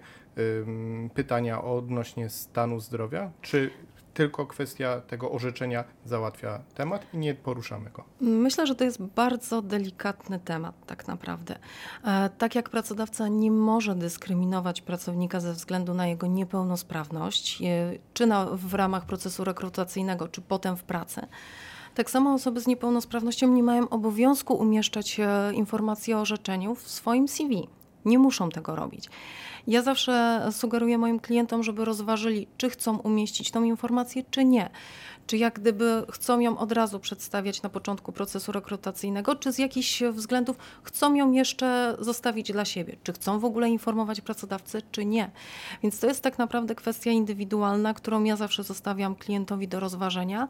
pytania 1.14 1.62
odnośnie 1.62 2.28
stanu 2.28 2.80
zdrowia? 2.80 3.30
Czy 3.42 3.70
tylko 4.16 4.46
kwestia 4.46 5.00
tego 5.00 5.32
orzeczenia 5.32 5.84
załatwia 6.04 6.58
temat 6.74 7.06
i 7.14 7.18
nie 7.18 7.34
poruszamy 7.34 7.90
go. 7.90 8.04
Myślę, 8.20 8.66
że 8.66 8.74
to 8.74 8.84
jest 8.84 9.02
bardzo 9.02 9.62
delikatny 9.62 10.38
temat, 10.38 10.74
tak 10.86 11.08
naprawdę. 11.08 11.58
E, 12.04 12.30
tak 12.38 12.54
jak 12.54 12.70
pracodawca 12.70 13.28
nie 13.28 13.50
może 13.50 13.94
dyskryminować 13.94 14.80
pracownika 14.80 15.40
ze 15.40 15.52
względu 15.52 15.94
na 15.94 16.06
jego 16.06 16.26
niepełnosprawność, 16.26 17.62
e, 17.62 17.66
czy 18.14 18.26
na, 18.26 18.46
w 18.46 18.74
ramach 18.74 19.06
procesu 19.06 19.44
rekrutacyjnego, 19.44 20.28
czy 20.28 20.40
potem 20.40 20.76
w 20.76 20.82
pracy. 20.82 21.26
Tak 21.94 22.10
samo 22.10 22.34
osoby 22.34 22.60
z 22.60 22.66
niepełnosprawnością 22.66 23.48
nie 23.48 23.62
mają 23.62 23.88
obowiązku 23.88 24.54
umieszczać 24.54 25.20
e, 25.20 25.52
informacji 25.54 26.14
o 26.14 26.20
orzeczeniu 26.20 26.74
w 26.74 26.88
swoim 26.88 27.28
CV. 27.28 27.68
Nie 28.04 28.18
muszą 28.18 28.50
tego 28.50 28.76
robić. 28.76 29.08
Ja 29.66 29.82
zawsze 29.82 30.46
sugeruję 30.52 30.98
moim 30.98 31.20
klientom, 31.20 31.62
żeby 31.62 31.84
rozważyli, 31.84 32.48
czy 32.56 32.70
chcą 32.70 32.98
umieścić 32.98 33.50
tą 33.50 33.64
informację, 33.64 34.22
czy 34.30 34.44
nie. 34.44 34.70
Czy 35.26 35.36
jak 35.36 35.60
gdyby 35.60 36.02
chcą 36.10 36.40
ją 36.40 36.58
od 36.58 36.72
razu 36.72 37.00
przedstawiać 37.00 37.62
na 37.62 37.68
początku 37.68 38.12
procesu 38.12 38.52
rekrutacyjnego, 38.52 39.36
czy 39.36 39.52
z 39.52 39.58
jakichś 39.58 40.02
względów 40.02 40.56
chcą 40.82 41.14
ją 41.14 41.32
jeszcze 41.32 41.96
zostawić 41.98 42.52
dla 42.52 42.64
siebie? 42.64 42.96
Czy 43.02 43.12
chcą 43.12 43.38
w 43.38 43.44
ogóle 43.44 43.68
informować 43.68 44.20
pracodawcę, 44.20 44.82
czy 44.92 45.04
nie? 45.04 45.30
Więc 45.82 46.00
to 46.00 46.06
jest 46.06 46.22
tak 46.22 46.38
naprawdę 46.38 46.74
kwestia 46.74 47.10
indywidualna, 47.10 47.94
którą 47.94 48.24
ja 48.24 48.36
zawsze 48.36 48.62
zostawiam 48.62 49.16
klientowi 49.16 49.68
do 49.68 49.80
rozważenia. 49.80 50.48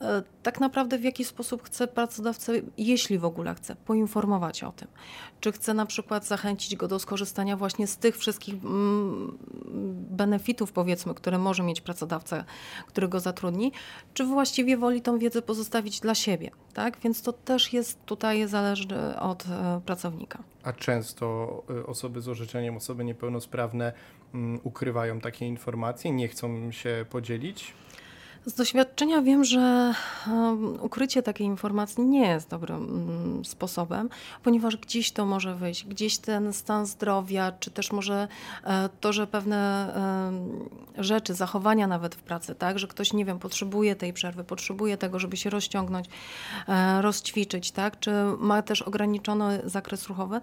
E, 0.00 0.22
tak 0.42 0.60
naprawdę 0.60 0.98
w 0.98 1.04
jaki 1.04 1.24
sposób 1.24 1.62
chce 1.62 1.88
pracodawcę, 1.88 2.52
jeśli 2.78 3.18
w 3.18 3.24
ogóle 3.24 3.54
chce, 3.54 3.76
poinformować 3.76 4.64
o 4.64 4.72
tym. 4.72 4.88
Czy 5.40 5.52
chce 5.52 5.74
na 5.74 5.86
przykład 5.86 6.26
zachęcić 6.26 6.76
go 6.76 6.88
do 6.88 6.98
skorzystania 6.98 7.56
właśnie 7.56 7.86
z 7.86 7.96
tych 7.96 8.18
wszystkich 8.18 8.39
mm, 8.48 9.38
benefitów, 10.10 10.72
powiedzmy, 10.72 11.14
które 11.14 11.38
może 11.38 11.62
mieć 11.62 11.80
pracodawca, 11.80 12.44
który 12.86 13.08
go 13.08 13.20
zatrudni, 13.20 13.72
czy 14.14 14.24
właściwie 14.24 14.76
woli 14.76 15.02
tą 15.02 15.18
wiedzę 15.18 15.42
pozostawić 15.42 16.00
dla 16.00 16.14
siebie. 16.14 16.50
Tak? 16.74 16.98
Więc 17.00 17.22
to 17.22 17.32
też 17.32 17.72
jest 17.72 18.04
tutaj 18.04 18.48
zależne 18.48 19.20
od 19.20 19.46
e, 19.46 19.80
pracownika. 19.86 20.38
A 20.62 20.72
często 20.72 21.62
e, 21.70 21.86
osoby 21.86 22.20
z 22.20 22.28
orzeczeniem, 22.28 22.76
osoby 22.76 23.04
niepełnosprawne 23.04 23.92
mm, 24.34 24.60
ukrywają 24.62 25.20
takie 25.20 25.46
informacje, 25.46 26.10
nie 26.12 26.28
chcą 26.28 26.72
się 26.72 27.06
podzielić? 27.10 27.74
Z 28.46 28.54
doświadczenia 28.54 29.22
wiem, 29.22 29.44
że 29.44 29.94
ukrycie 30.80 31.22
takiej 31.22 31.46
informacji 31.46 32.04
nie 32.04 32.28
jest 32.28 32.48
dobrym 32.48 32.76
mm, 32.76 33.44
sposobem, 33.44 34.08
ponieważ 34.42 34.76
gdzieś 34.76 35.12
to 35.12 35.26
może 35.26 35.54
wyjść, 35.54 35.84
gdzieś 35.86 36.18
ten 36.18 36.52
stan 36.52 36.86
zdrowia, 36.86 37.52
czy 37.60 37.70
też 37.70 37.92
może 37.92 38.28
e, 38.64 38.88
to, 39.00 39.12
że 39.12 39.26
pewne 39.26 39.60
rzeczy, 40.98 41.34
zachowania 41.34 41.86
nawet 41.86 42.14
w 42.14 42.22
pracy, 42.22 42.54
tak, 42.54 42.78
że 42.78 42.86
ktoś, 42.86 43.12
nie 43.12 43.24
wiem, 43.24 43.38
potrzebuje 43.38 43.96
tej 43.96 44.12
przerwy, 44.12 44.44
potrzebuje 44.44 44.96
tego, 44.96 45.18
żeby 45.18 45.36
się 45.36 45.50
rozciągnąć, 45.50 46.06
e, 46.68 47.02
rozćwiczyć, 47.02 47.70
tak, 47.70 48.00
czy 48.00 48.10
ma 48.38 48.62
też 48.62 48.82
ograniczony 48.82 49.62
zakres 49.64 50.06
ruchowy, 50.06 50.40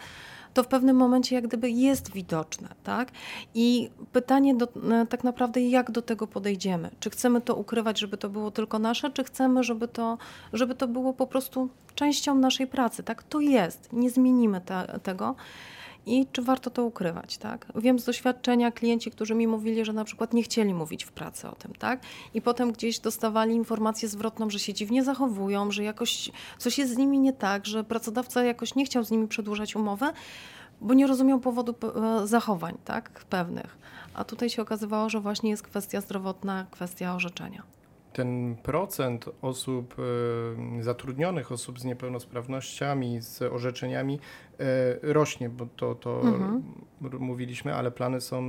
to 0.57 0.63
w 0.63 0.67
pewnym 0.67 0.95
momencie 0.95 1.35
jak 1.35 1.47
gdyby 1.47 1.69
jest 1.69 2.11
widoczne, 2.11 2.67
tak? 2.83 3.11
I 3.55 3.89
pytanie 4.11 4.55
do, 4.55 4.65
e, 4.65 5.05
tak 5.05 5.23
naprawdę, 5.23 5.61
jak 5.61 5.91
do 5.91 6.01
tego 6.01 6.27
podejdziemy? 6.27 6.89
Czy 6.99 7.09
chcemy 7.09 7.41
to 7.41 7.55
ukrywać, 7.55 7.99
żeby 7.99 8.17
to 8.17 8.29
było 8.29 8.51
tylko 8.51 8.79
nasze, 8.79 9.11
czy 9.11 9.23
chcemy, 9.23 9.63
żeby 9.63 9.87
to, 9.87 10.17
żeby 10.53 10.75
to 10.75 10.87
było 10.87 11.13
po 11.13 11.27
prostu 11.27 11.69
częścią 11.95 12.35
naszej 12.35 12.67
pracy, 12.67 13.03
tak? 13.03 13.23
To 13.23 13.39
jest, 13.39 13.93
nie 13.93 14.09
zmienimy 14.09 14.61
te, 14.61 14.99
tego 15.03 15.35
i 16.07 16.27
czy 16.31 16.41
warto 16.41 16.69
to 16.69 16.83
ukrywać, 16.83 17.37
tak? 17.37 17.65
Wiem 17.75 17.99
z 17.99 18.05
doświadczenia 18.05 18.71
klienci, 18.71 19.11
którzy 19.11 19.35
mi 19.35 19.47
mówili, 19.47 19.85
że 19.85 19.93
na 19.93 20.03
przykład 20.03 20.33
nie 20.33 20.43
chcieli 20.43 20.73
mówić 20.73 21.03
w 21.03 21.11
pracy 21.11 21.49
o 21.49 21.55
tym, 21.55 21.73
tak? 21.79 22.01
I 22.33 22.41
potem 22.41 22.71
gdzieś 22.71 22.99
dostawali 22.99 23.55
informację 23.55 24.09
zwrotną, 24.09 24.49
że 24.49 24.59
się 24.59 24.73
dziwnie 24.73 25.03
zachowują, 25.03 25.71
że 25.71 25.83
jakoś 25.83 26.31
coś 26.57 26.77
jest 26.77 26.93
z 26.93 26.97
nimi 26.97 27.19
nie 27.19 27.33
tak, 27.33 27.65
że 27.65 27.83
pracodawca 27.83 28.43
jakoś 28.43 28.75
nie 28.75 28.85
chciał 28.85 29.03
z 29.03 29.11
nimi 29.11 29.27
przedłużać 29.27 29.75
umowy, 29.75 30.05
bo 30.81 30.93
nie 30.93 31.07
rozumiał 31.07 31.39
powodu 31.39 31.75
e, 32.23 32.27
zachowań, 32.27 32.77
tak? 32.85 33.25
Pewnych. 33.29 33.77
A 34.13 34.23
tutaj 34.23 34.49
się 34.49 34.61
okazywało, 34.61 35.09
że 35.09 35.19
właśnie 35.19 35.49
jest 35.49 35.63
kwestia 35.63 36.01
zdrowotna, 36.01 36.65
kwestia 36.71 37.15
orzeczenia 37.15 37.76
ten 38.17 38.55
procent 38.63 39.29
osób 39.41 39.95
e, 40.79 40.83
zatrudnionych, 40.83 41.51
osób 41.51 41.79
z 41.79 41.85
niepełnosprawnościami, 41.85 43.21
z 43.21 43.41
orzeczeniami 43.41 44.19
e, 44.59 45.13
rośnie, 45.13 45.49
bo 45.49 45.65
to, 45.65 45.95
to 45.95 46.21
mhm. 46.21 46.63
mówiliśmy, 47.19 47.75
ale 47.75 47.91
plany 47.91 48.21
są 48.21 48.41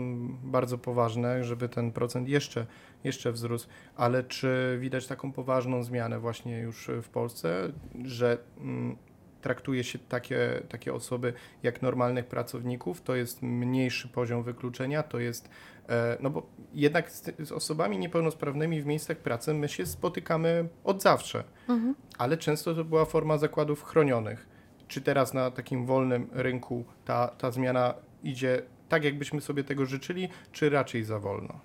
bardzo 0.44 0.78
poważne, 0.78 1.44
żeby 1.44 1.68
ten 1.68 1.92
procent 1.92 2.28
jeszcze, 2.28 2.66
jeszcze 3.04 3.32
wzrósł. 3.32 3.68
Ale 3.96 4.24
czy 4.24 4.78
widać 4.80 5.06
taką 5.06 5.32
poważną 5.32 5.82
zmianę 5.82 6.18
właśnie 6.18 6.58
już 6.58 6.90
w 7.02 7.08
Polsce, 7.08 7.72
że 8.04 8.38
mm, 8.60 8.96
traktuje 9.40 9.84
się 9.84 9.98
takie, 9.98 10.62
takie 10.68 10.94
osoby 10.94 11.32
jak 11.62 11.82
normalnych 11.82 12.26
pracowników, 12.26 13.00
to 13.00 13.14
jest 13.14 13.42
mniejszy 13.42 14.08
poziom 14.08 14.42
wykluczenia, 14.42 15.02
to 15.02 15.18
jest, 15.18 15.48
e, 15.88 16.16
no 16.20 16.30
bo 16.30 16.46
jednak 16.74 17.10
z, 17.10 17.22
z 17.38 17.52
osobami 17.52 17.98
niepełnosprawnymi 17.98 18.82
w 18.82 18.86
miejscach 18.86 19.16
pracy 19.16 19.54
my 19.54 19.68
się 19.68 19.86
spotykamy 19.86 20.68
od 20.84 21.02
zawsze, 21.02 21.44
mhm. 21.68 21.94
ale 22.18 22.36
często 22.36 22.74
to 22.74 22.84
była 22.84 23.04
forma 23.04 23.38
zakładów 23.38 23.84
chronionych. 23.84 24.48
Czy 24.88 25.00
teraz 25.00 25.34
na 25.34 25.50
takim 25.50 25.86
wolnym 25.86 26.28
rynku 26.32 26.84
ta, 27.04 27.28
ta 27.28 27.50
zmiana 27.50 27.94
idzie 28.22 28.62
tak, 28.88 29.04
jakbyśmy 29.04 29.40
sobie 29.40 29.64
tego 29.64 29.86
życzyli, 29.86 30.28
czy 30.52 30.70
raczej 30.70 31.04
za 31.04 31.18
wolno? 31.18 31.60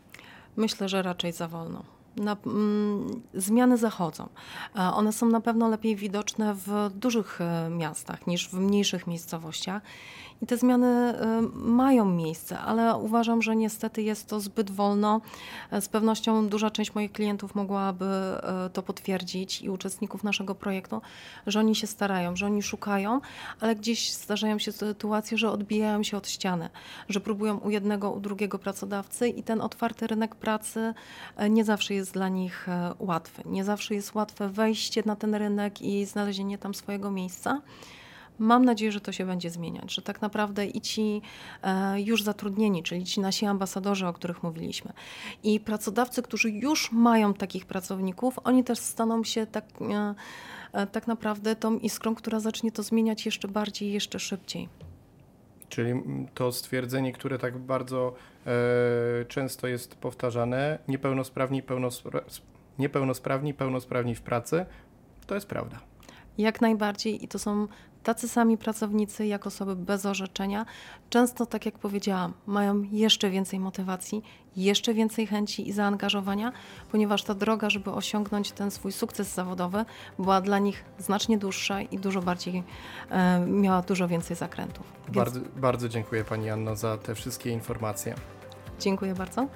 Myślę, 0.56 0.90
że 0.90 1.02
raczej 1.02 1.32
za 1.32 1.48
wolno 1.48 1.84
na, 2.16 2.38
mm, 2.46 3.22
zmiany 3.34 3.78
zachodzą. 3.78 4.30
One 4.74 5.14
są 5.14 5.26
na 5.26 5.42
pewno 5.42 5.70
lepiej 5.70 5.96
widoczne 5.96 6.56
w 6.56 6.90
dużych 6.96 7.42
e, 7.42 7.70
miastach 7.70 8.28
niż 8.28 8.50
w 8.50 8.54
mniejszych 8.54 9.08
miejscowościach. 9.08 9.82
I 10.44 10.46
te 10.46 10.58
zmiany 10.58 10.88
e, 10.88 11.42
mają 11.54 12.06
miejsce, 12.06 12.60
ale 12.60 12.96
uważam, 12.96 13.42
że 13.42 13.56
niestety 13.56 14.02
jest 14.02 14.28
to 14.28 14.40
zbyt 14.40 14.72
wolno. 14.72 15.22
Z 15.80 15.88
pewnością 15.88 16.48
duża 16.48 16.72
część 16.72 16.96
moich 16.96 17.12
klientów 17.12 17.56
mogłaby 17.56 18.06
to 18.74 18.84
potwierdzić 18.84 19.62
i 19.62 19.70
uczestników 19.70 20.24
naszego 20.24 20.56
projektu, 20.56 21.02
że 21.48 21.60
oni 21.60 21.76
się 21.76 21.88
starają, 21.88 22.36
że 22.36 22.46
oni 22.46 22.64
szukają, 22.64 23.22
ale 23.60 23.76
gdzieś 23.76 24.14
zdarzają 24.14 24.60
się 24.60 24.72
sytuacje, 24.72 25.38
że 25.38 25.52
odbijają 25.52 26.04
się 26.04 26.18
od 26.18 26.28
ściany, 26.28 26.70
że 27.10 27.20
próbują 27.20 27.58
u 27.58 27.70
jednego, 27.70 28.12
u 28.12 28.20
drugiego 28.20 28.60
pracodawcy 28.60 29.30
i 29.30 29.44
ten 29.44 29.62
otwarty 29.62 30.08
rynek 30.08 30.36
pracy 30.36 30.94
nie 31.50 31.66
zawsze 31.66 31.94
jest 31.94 32.14
dla 32.14 32.30
nich 32.30 32.68
łatwy. 33.00 33.42
Nie 33.46 33.64
zawsze 33.64 33.96
jest 33.96 34.16
łatwe 34.16 34.50
wejście 34.50 35.04
na 35.06 35.16
ten 35.16 35.36
rynek 35.36 35.82
i 35.82 36.06
znalezienie 36.06 36.58
tam 36.58 36.74
swojego 36.74 37.12
miejsca. 37.12 37.62
Mam 38.40 38.66
nadzieję, 38.66 38.92
że 38.92 39.02
to 39.02 39.12
się 39.12 39.26
będzie 39.26 39.50
zmieniać, 39.50 39.94
że 39.94 40.02
tak 40.02 40.22
naprawdę 40.22 40.66
i 40.66 40.82
ci 40.82 41.22
e, 41.64 42.02
już 42.02 42.24
zatrudnieni, 42.24 42.84
czyli 42.84 43.06
ci 43.06 43.20
nasi 43.20 43.46
ambasadorzy, 43.46 44.08
o 44.08 44.14
których 44.14 44.44
mówiliśmy, 44.44 44.94
i 45.44 45.60
pracodawcy, 45.60 46.22
którzy 46.22 46.50
już 46.50 46.92
mają 46.92 47.34
takich 47.34 47.66
pracowników, 47.66 48.40
oni 48.44 48.64
też 48.64 48.80
staną 48.80 49.24
się 49.24 49.46
tak, 49.46 49.66
e, 50.74 50.88
tak 50.88 51.08
naprawdę 51.08 51.56
tą 51.56 51.80
iskrą, 51.80 52.16
która 52.16 52.40
zacznie 52.40 52.72
to 52.72 52.84
zmieniać 52.84 53.26
jeszcze 53.26 53.48
bardziej, 53.48 53.92
jeszcze 53.92 54.20
szybciej. 54.20 54.70
Czyli 55.70 55.94
to 56.34 56.52
stwierdzenie, 56.52 57.14
które 57.14 57.40
tak 57.40 57.58
bardzo 57.58 58.14
e, 58.46 59.26
często 59.26 59.68
jest 59.68 59.96
powtarzane, 59.96 60.80
niepełnosprawni, 60.88 61.64
pełnospra 61.64 62.22
niepełnosprawni, 62.80 63.54
pełnosprawni 63.54 64.16
w 64.16 64.22
pracy, 64.22 64.66
to 65.28 65.36
jest 65.36 65.48
prawda. 65.48 65.80
Jak 66.38 66.62
najbardziej 66.62 67.24
i 67.24 67.28
to 67.28 67.40
są 67.40 67.68
tacy 68.04 68.28
sami 68.28 68.58
pracownicy, 68.58 69.26
jak 69.26 69.48
osoby 69.48 69.76
bez 69.76 70.06
orzeczenia, 70.06 70.66
często, 71.10 71.46
tak 71.46 71.66
jak 71.66 71.80
powiedziałam, 71.80 72.34
mają 72.46 72.84
jeszcze 72.92 73.30
więcej 73.30 73.60
motywacji, 73.60 74.24
jeszcze 74.56 74.94
więcej 74.94 75.28
chęci 75.28 75.70
i 75.70 75.72
zaangażowania, 75.72 76.52
ponieważ 76.92 77.24
ta 77.24 77.34
droga, 77.34 77.70
żeby 77.70 77.92
osiągnąć 77.92 78.52
ten 78.52 78.72
swój 78.72 78.92
sukces 78.92 79.34
zawodowy, 79.34 79.86
była 80.20 80.42
dla 80.42 80.60
nich 80.60 80.86
znacznie 81.00 81.38
dłuższa 81.38 81.82
i 81.82 81.98
dużo 81.98 82.22
bardziej 82.22 82.64
e, 83.10 83.40
miała 83.40 83.82
dużo 83.82 84.08
więcej 84.08 84.38
zakrętów. 84.38 84.86
Więc... 85.06 85.18
Bardzo, 85.18 85.40
bardzo 85.56 85.90
dziękuję 85.90 86.24
Pani 86.24 86.50
Anno 86.50 86.76
za 86.76 86.98
te 86.98 87.16
wszystkie 87.16 87.50
informacje. 87.50 88.16
Dziękuję 88.80 89.14
bardzo. 89.14 89.48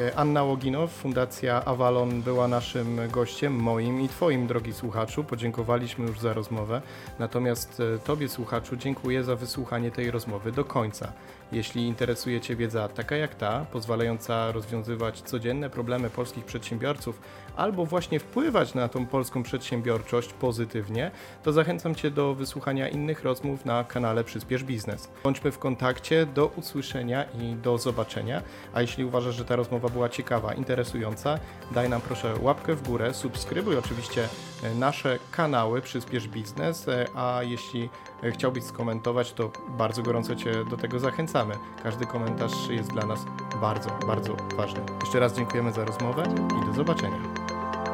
E, 0.00 0.16
Anna 0.16 0.42
Łoginow, 0.42 0.90
Fundacja 0.90 1.64
Avalon 1.64 2.22
była 2.22 2.48
naszym 2.48 3.00
gościem, 3.10 3.54
moim 3.54 4.00
i 4.00 4.08
Twoim, 4.08 4.46
drogi 4.46 4.72
słuchaczu. 4.72 5.24
Podziękowaliśmy 5.24 6.06
już 6.06 6.20
za 6.20 6.32
rozmowę. 6.32 6.82
Natomiast 7.18 7.80
e, 7.80 7.98
Tobie, 7.98 8.28
słuchaczu, 8.28 8.76
dziękuję 8.76 9.24
za 9.24 9.36
wysłuchanie 9.36 9.90
tej 9.90 10.10
rozmowy 10.10 10.52
do 10.52 10.64
końca. 10.64 11.12
Jeśli 11.52 11.82
interesuje 11.82 12.40
Cię 12.40 12.56
wiedza 12.56 12.88
taka 12.88 13.16
jak 13.16 13.34
ta, 13.34 13.66
pozwalająca 13.72 14.52
rozwiązywać 14.52 15.22
codzienne 15.22 15.70
problemy 15.70 16.10
polskich 16.10 16.44
przedsiębiorców 16.44 17.20
albo 17.60 17.86
właśnie 17.86 18.20
wpływać 18.20 18.74
na 18.74 18.88
tą 18.88 19.06
polską 19.06 19.42
przedsiębiorczość 19.42 20.32
pozytywnie, 20.32 21.10
to 21.42 21.52
zachęcam 21.52 21.94
Cię 21.94 22.10
do 22.10 22.34
wysłuchania 22.34 22.88
innych 22.88 23.24
rozmów 23.24 23.64
na 23.64 23.84
kanale 23.84 24.24
Przyspiesz 24.24 24.64
Biznes. 24.64 25.08
Bądźmy 25.24 25.52
w 25.52 25.58
kontakcie, 25.58 26.26
do 26.26 26.46
usłyszenia 26.46 27.24
i 27.24 27.54
do 27.54 27.78
zobaczenia. 27.78 28.42
A 28.74 28.80
jeśli 28.80 29.04
uważasz, 29.04 29.34
że 29.34 29.44
ta 29.44 29.56
rozmowa 29.56 29.88
była 29.88 30.08
ciekawa, 30.08 30.54
interesująca, 30.54 31.38
daj 31.70 31.88
nam 31.88 32.00
proszę 32.00 32.34
łapkę 32.42 32.74
w 32.74 32.88
górę, 32.88 33.14
subskrybuj 33.14 33.76
oczywiście 33.76 34.28
e, 34.62 34.74
nasze 34.74 35.18
kanały 35.30 35.80
Przyspiesz 35.82 36.28
Biznes, 36.28 36.88
e, 36.88 37.06
a 37.14 37.42
jeśli 37.42 37.88
chciałbyś 38.30 38.64
skomentować, 38.64 39.32
to 39.32 39.52
bardzo 39.68 40.02
gorąco 40.02 40.36
Cię 40.36 40.64
do 40.70 40.76
tego 40.76 40.98
zachęcamy. 40.98 41.54
Każdy 41.82 42.06
komentarz 42.06 42.68
jest 42.70 42.90
dla 42.90 43.06
nas 43.06 43.20
bardzo, 43.60 43.90
bardzo 44.06 44.36
ważny. 44.56 44.80
Jeszcze 45.04 45.20
raz 45.20 45.36
dziękujemy 45.36 45.72
za 45.72 45.84
rozmowę 45.84 46.24
i 46.62 46.66
do 46.66 46.72
zobaczenia. 46.72 47.49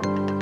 thank 0.07 0.31
you 0.31 0.36